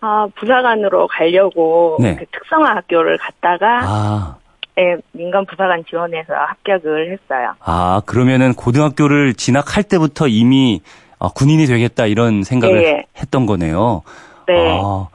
아, 0.00 0.26
부사관으로 0.34 1.08
가려고 1.08 1.98
네. 2.00 2.16
그 2.16 2.24
특성화 2.32 2.76
학교를 2.76 3.18
갔다가 3.18 3.80
아, 3.82 4.36
예, 4.80 4.96
민간 5.12 5.44
부사관 5.44 5.84
지원해서 5.84 6.32
합격을 6.32 7.12
했어요. 7.12 7.52
아, 7.60 8.00
그러면은 8.06 8.54
고등학교를 8.54 9.34
진학할 9.34 9.82
때부터 9.84 10.26
이미 10.26 10.80
아, 11.18 11.28
군인이 11.28 11.66
되겠다 11.66 12.06
이런 12.06 12.42
생각을 12.42 12.82
예, 12.82 12.88
예. 12.88 13.04
했던 13.18 13.44
거네요. 13.46 14.02
네. 14.46 14.80
아, 14.82 15.08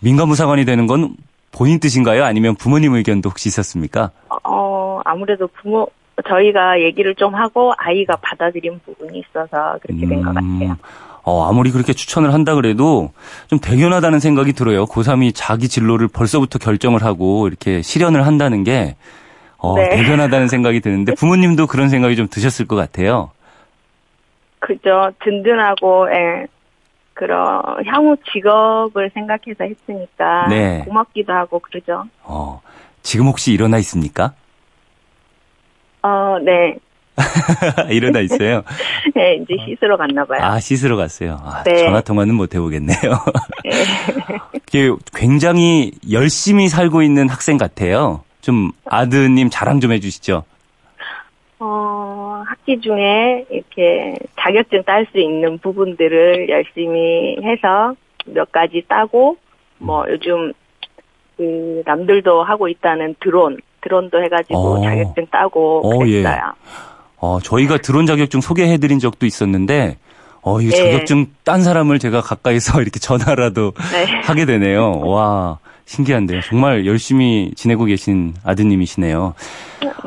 민간 0.00 0.28
부사관이 0.28 0.64
되는 0.66 0.86
건 0.86 1.16
본인 1.50 1.80
뜻인가요? 1.80 2.24
아니면 2.24 2.56
부모님 2.56 2.94
의견도 2.94 3.30
혹시 3.30 3.48
있었습니까? 3.48 4.10
어, 4.44 5.00
아무래도 5.04 5.46
부모 5.46 5.88
저희가 6.28 6.80
얘기를 6.80 7.14
좀 7.14 7.34
하고 7.34 7.72
아이가 7.78 8.16
받아들인 8.16 8.80
부분이 8.84 9.20
있어서 9.20 9.78
그렇게 9.80 10.06
된것 10.06 10.36
음, 10.36 10.58
같아요. 10.58 10.76
어, 11.24 11.48
아무리 11.48 11.70
그렇게 11.70 11.94
추천을 11.94 12.34
한다 12.34 12.54
그래도 12.54 13.12
좀 13.48 13.58
대견하다는 13.58 14.20
생각이 14.20 14.52
들어요. 14.52 14.84
고3이 14.84 15.32
자기 15.34 15.68
진로를 15.68 16.08
벌써부터 16.08 16.58
결정을 16.58 17.02
하고 17.02 17.48
이렇게 17.48 17.80
실현을 17.80 18.26
한다는 18.26 18.62
게, 18.62 18.96
어, 19.56 19.74
네. 19.74 19.88
대견하다는 19.88 20.48
생각이 20.48 20.80
드는데 20.80 21.14
부모님도 21.16 21.66
그런 21.66 21.88
생각이 21.88 22.14
좀 22.16 22.28
드셨을 22.28 22.66
것 22.66 22.76
같아요. 22.76 23.30
그죠. 24.58 25.10
든든하고, 25.22 26.08
예. 26.10 26.46
그런, 27.14 27.62
향후 27.86 28.16
직업을 28.32 29.10
생각해서 29.14 29.64
했으니까. 29.64 30.48
네. 30.48 30.82
고맙기도 30.84 31.32
하고, 31.32 31.58
그러죠. 31.58 32.04
어, 32.22 32.60
지금 33.02 33.26
혹시 33.26 33.52
일어나 33.52 33.78
있습니까? 33.78 34.32
어, 36.02 36.38
네. 36.42 36.76
일어나 37.90 38.20
있어요. 38.20 38.62
네, 39.14 39.36
이제 39.36 39.54
씻으러 39.66 39.96
갔나 39.96 40.24
봐요. 40.24 40.40
아, 40.42 40.58
씻으러 40.58 40.96
갔어요. 40.96 41.40
아, 41.44 41.62
네. 41.62 41.78
전화 41.78 42.00
통화는 42.00 42.34
못 42.34 42.54
해보겠네요. 42.54 42.96
이게 44.68 44.90
굉장히 45.14 45.92
열심히 46.10 46.68
살고 46.68 47.02
있는 47.02 47.28
학생 47.28 47.56
같아요. 47.56 48.22
좀 48.40 48.72
아드님 48.84 49.48
자랑 49.50 49.80
좀 49.80 49.92
해주시죠. 49.92 50.44
어, 51.60 52.42
학기 52.46 52.80
중에 52.80 53.46
이렇게 53.48 54.16
자격증 54.38 54.82
딸 54.82 55.06
수 55.12 55.18
있는 55.18 55.58
부분들을 55.58 56.48
열심히 56.48 57.38
해서 57.42 57.94
몇 58.26 58.50
가지 58.50 58.82
따고, 58.88 59.36
뭐 59.78 60.04
요즘 60.08 60.52
그 61.36 61.82
남들도 61.86 62.42
하고 62.42 62.68
있다는 62.68 63.14
드론, 63.20 63.58
드론도 63.80 64.22
해가지고 64.24 64.58
어. 64.58 64.82
자격증 64.82 65.26
따고 65.30 65.80
어, 65.84 66.06
예. 66.06 66.22
그랬어요. 66.22 66.52
어, 67.24 67.40
저희가 67.40 67.78
드론 67.78 68.04
자격증 68.04 68.42
소개해드린 68.42 68.98
적도 68.98 69.24
있었는데, 69.24 69.96
어, 70.42 70.60
이 70.60 70.66
네. 70.66 70.76
자격증 70.76 71.28
딴 71.42 71.62
사람을 71.62 71.98
제가 71.98 72.20
가까이서 72.20 72.80
이렇게 72.82 73.00
전화라도 73.00 73.72
네. 73.92 74.20
하게 74.20 74.44
되네요. 74.44 75.00
와, 75.00 75.58
신기한데요. 75.86 76.42
정말 76.42 76.84
열심히 76.84 77.52
지내고 77.56 77.86
계신 77.86 78.34
아드님이시네요. 78.44 79.34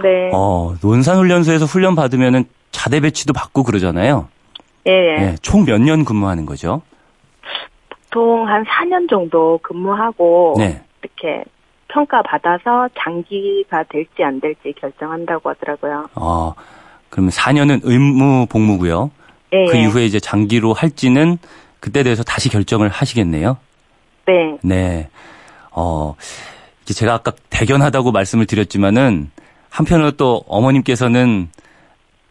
네. 0.04 0.30
어, 0.32 0.76
논산훈련소에서 0.84 1.66
훈련 1.66 1.96
받으면은 1.96 2.46
자대 2.72 3.00
배치도 3.00 3.34
받고 3.34 3.64
그러잖아요. 3.64 4.28
예, 4.88 4.92
예. 4.92 5.22
예, 5.22 5.36
총몇 5.42 5.82
년 5.82 6.06
근무하는 6.06 6.46
거죠? 6.46 6.84
보통 7.90 8.48
한 8.48 8.64
4년 8.64 9.10
정도 9.10 9.60
근무하고 9.64 10.54
네. 10.58 10.82
이렇게 11.02 11.44
평가 11.88 12.22
받아서 12.22 12.88
장기가 13.00 13.84
될지 13.90 14.24
안 14.24 14.40
될지 14.40 14.74
결정한다고 14.80 15.50
하더라고요. 15.50 16.06
어, 16.16 16.54
그러면 17.10 17.32
4년은 17.32 17.82
의무 17.84 18.48
복무고요. 18.48 19.12
예, 19.54 19.66
그 19.66 19.78
예. 19.78 19.82
이후에 19.82 20.06
이제 20.06 20.20
장기로 20.20 20.74
할지는 20.74 21.38
그때 21.80 22.04
대해서 22.04 22.24
다시 22.24 22.50
결정을 22.50 22.90
하시겠네요. 22.90 23.58
네. 24.26 24.58
네. 24.62 25.10
어, 25.72 26.16
이제 26.84 26.94
제가 26.94 27.14
아까 27.14 27.32
대견하다고 27.50 28.12
말씀을 28.12 28.46
드렸지만은 28.46 29.32
한편으로 29.70 30.12
또 30.12 30.44
어머님께서는 30.48 31.50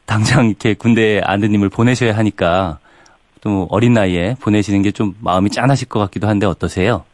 당장 0.05 0.47
이렇게 0.49 0.75
군대에 0.75 1.21
아드님을 1.25 1.69
보내셔야 1.69 2.17
하니까 2.17 2.79
또 3.41 3.67
어린 3.71 3.93
나이에 3.95 4.35
보내시는 4.41 4.83
게 4.83 4.91
좀 4.91 5.15
마음이 5.21 5.51
짠하실 5.51 5.89
것 5.89 5.99
같기도 6.01 6.27
한데 6.29 6.47
어떠세요? 6.47 7.05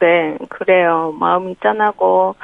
네, 0.00 0.36
그래요. 0.48 1.12
마음이 1.18 1.56
짠하고 1.62 2.34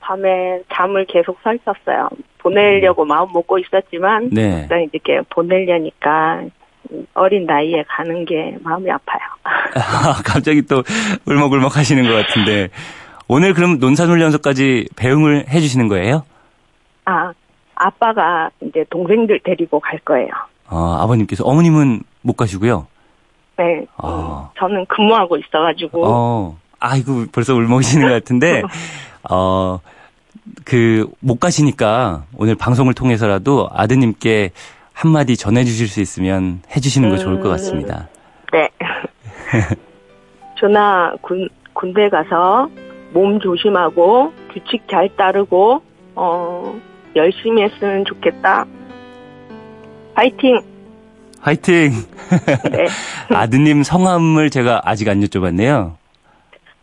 밤에 0.00 0.62
잠을 0.72 1.04
계속 1.06 1.38
설쳤어요. 1.42 2.08
보내려고 2.42 3.04
마음 3.04 3.32
먹고 3.32 3.58
있었지만 3.58 4.24
음. 4.24 4.30
네. 4.32 4.60
일단 4.62 4.88
이렇게 4.92 5.20
보내려니까 5.30 6.42
어린 7.14 7.46
나이에 7.46 7.84
가는 7.88 8.24
게 8.24 8.56
마음이 8.62 8.90
아파요. 8.90 9.20
아, 9.44 10.20
갑자기 10.24 10.62
또 10.62 10.82
울먹울먹 11.26 11.76
하시는 11.76 12.02
것 12.08 12.14
같은데 12.14 12.68
오늘 13.28 13.54
그럼 13.54 13.78
논산훈련소까지 13.78 14.88
배웅을 14.96 15.48
해주시는 15.48 15.88
거예요? 15.88 16.24
아, 17.04 17.32
아빠가 17.74 18.50
이제 18.60 18.84
동생들 18.90 19.40
데리고 19.44 19.80
갈 19.80 19.98
거예요. 20.00 20.28
어, 20.68 20.96
아버님께서 21.00 21.44
어머님은 21.44 22.02
못 22.22 22.34
가시고요. 22.34 22.86
네, 23.56 23.84
아. 23.98 24.50
저는 24.58 24.86
근무하고 24.86 25.36
있어가지고 25.36 26.06
어, 26.06 26.58
아이고 26.78 27.26
벌써 27.32 27.54
울먹이시는 27.54 28.08
것 28.08 28.14
같은데 28.14 28.62
어, 29.30 29.78
그 30.64 31.06
못 31.20 31.38
가시니까 31.40 32.24
오늘 32.36 32.54
방송을 32.54 32.94
통해서라도 32.94 33.68
아드님께 33.72 34.50
한마디 34.92 35.36
전해주실 35.36 35.88
수 35.88 36.00
있으면 36.00 36.62
해주시는 36.74 37.10
거 37.10 37.16
좋을 37.16 37.40
것 37.40 37.48
같습니다. 37.50 38.08
네. 38.52 38.68
전하 40.58 41.12
군 41.22 41.48
군대 41.72 42.08
가서 42.08 42.68
몸 43.12 43.40
조심하고 43.40 44.32
규칙 44.52 44.86
잘 44.90 45.08
따르고 45.16 45.82
어 46.14 46.80
열심히 47.16 47.62
했으면 47.62 48.04
좋겠다. 48.04 48.66
파이팅. 50.14 50.60
화이팅! 51.40 51.92
네. 52.70 52.86
아드님 53.34 53.82
성함을 53.82 54.50
제가 54.50 54.82
아직 54.84 55.08
안 55.08 55.20
여쭤봤네요. 55.20 55.94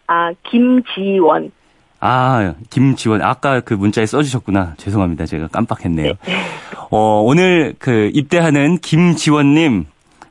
아 0.07 0.31
김지원. 0.49 1.51
아, 1.99 2.53
김지원. 2.69 3.21
아까 3.21 3.59
그 3.61 3.73
문자에 3.73 4.05
써주셨구나. 4.05 4.75
죄송합니다. 4.77 5.25
제가 5.25 5.47
깜빡했네요. 5.47 6.13
어, 6.91 7.21
오늘 7.25 7.73
그 7.79 8.11
입대하는 8.13 8.77
김지원님, 8.77 9.85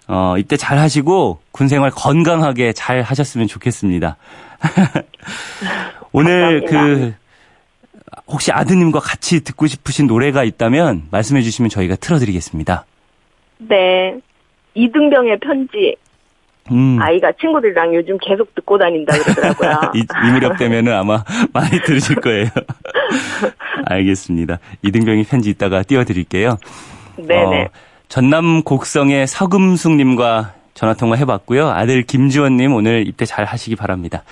어, 0.09 0.37
입대 0.39 0.57
잘 0.57 0.79
하시고 0.79 1.41
군 1.51 1.69
생활 1.69 1.91
건강하게 1.91 2.73
잘 2.73 3.03
하셨으면 3.03 3.49
좋겠습니다. 3.49 4.17
오늘 6.13 6.65
그, 6.65 7.15
혹시 8.27 8.53
아드님과 8.53 9.01
같이 9.01 9.43
듣고 9.43 9.67
싶으신 9.67 10.07
노래가 10.07 10.45
있다면 10.45 11.09
말씀해 11.11 11.43
주시면 11.43 11.69
저희가 11.69 11.97
틀어드리겠습니다. 11.97 12.87
네. 13.59 14.19
이등병의 14.75 15.39
편지. 15.41 15.97
음. 16.73 16.99
아이가 17.01 17.33
친구들이랑 17.41 17.95
요즘 17.95 18.19
계속 18.19 18.55
듣고 18.55 18.79
다닌다 18.79 19.17
그러더라고요. 19.19 19.93
이, 19.95 20.01
이 20.01 20.33
무렵 20.33 20.57
되면은 20.59 20.93
아마 20.93 21.25
많이 21.53 21.81
들으실 21.83 22.17
거예요. 22.17 22.49
알겠습니다. 23.87 24.59
이등병이 24.83 25.25
편지 25.25 25.51
있다가 25.51 25.83
띄워드릴게요. 25.83 26.59
네네. 27.17 27.63
어, 27.63 27.69
전남 28.09 28.63
곡성의 28.63 29.27
서금숙님과 29.27 30.55
전화통화 30.75 31.17
해봤고요. 31.17 31.69
아들 31.69 32.03
김지원님 32.03 32.75
오늘 32.75 33.07
입대 33.07 33.25
잘 33.25 33.45
하시기 33.45 33.77
바랍니다. 33.77 34.23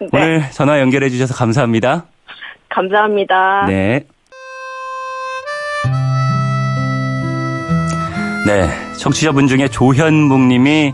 네. 0.00 0.08
오늘 0.12 0.42
전화 0.52 0.80
연결해 0.80 1.08
주셔서 1.10 1.34
감사합니다. 1.34 2.06
감사합니다. 2.68 3.66
네. 3.66 4.04
네. 8.46 8.68
청취자분 8.98 9.46
중에 9.46 9.68
조현묵 9.68 10.40
님이 10.40 10.92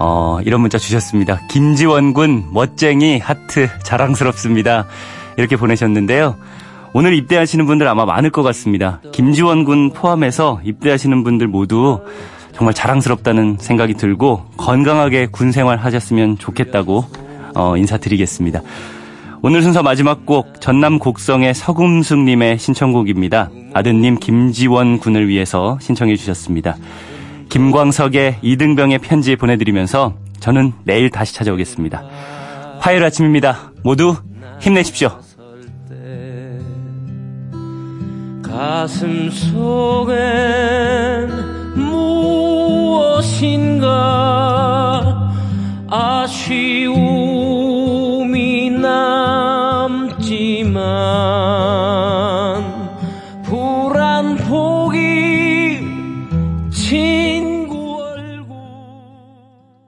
어, 0.00 0.38
이런 0.44 0.62
문자 0.62 0.78
주셨습니다. 0.78 1.42
김지원 1.50 2.14
군 2.14 2.46
멋쟁이 2.52 3.18
하트 3.18 3.68
자랑스럽습니다. 3.82 4.86
이렇게 5.36 5.56
보내셨는데요. 5.56 6.36
오늘 6.94 7.14
입대하시는 7.14 7.66
분들 7.66 7.86
아마 7.86 8.06
많을 8.06 8.30
것 8.30 8.42
같습니다. 8.42 9.00
김지원 9.12 9.64
군 9.64 9.92
포함해서 9.92 10.60
입대하시는 10.64 11.22
분들 11.22 11.46
모두 11.48 12.00
정말 12.52 12.74
자랑스럽다는 12.74 13.58
생각이 13.60 13.94
들고 13.94 14.46
건강하게 14.56 15.26
군 15.26 15.52
생활 15.52 15.78
하셨으면 15.78 16.38
좋겠다고 16.38 17.04
어, 17.54 17.76
인사드리겠습니다. 17.76 18.62
오늘 19.42 19.62
순서 19.62 19.82
마지막 19.82 20.24
곡 20.24 20.60
전남 20.60 20.98
곡성의 20.98 21.54
서금숙님의 21.54 22.58
신청곡입니다. 22.58 23.50
아드님 23.74 24.18
김지원 24.18 24.98
군을 24.98 25.28
위해서 25.28 25.78
신청해 25.80 26.16
주셨습니다. 26.16 26.76
김광석의 27.50 28.38
이등병의 28.42 29.00
편지 29.00 29.36
보내드리면서 29.36 30.14
저는 30.38 30.72
내일 30.84 31.10
다시 31.10 31.34
찾아오겠습니다. 31.34 32.02
화요일 32.78 33.04
아침입니다. 33.04 33.72
모두 33.82 34.16
힘내십시오. 34.60 35.10
가슴 38.42 39.30
속엔 39.30 40.18
무엇인가 41.74 43.40
아쉬움이 45.88 47.10
남지만 48.70 50.30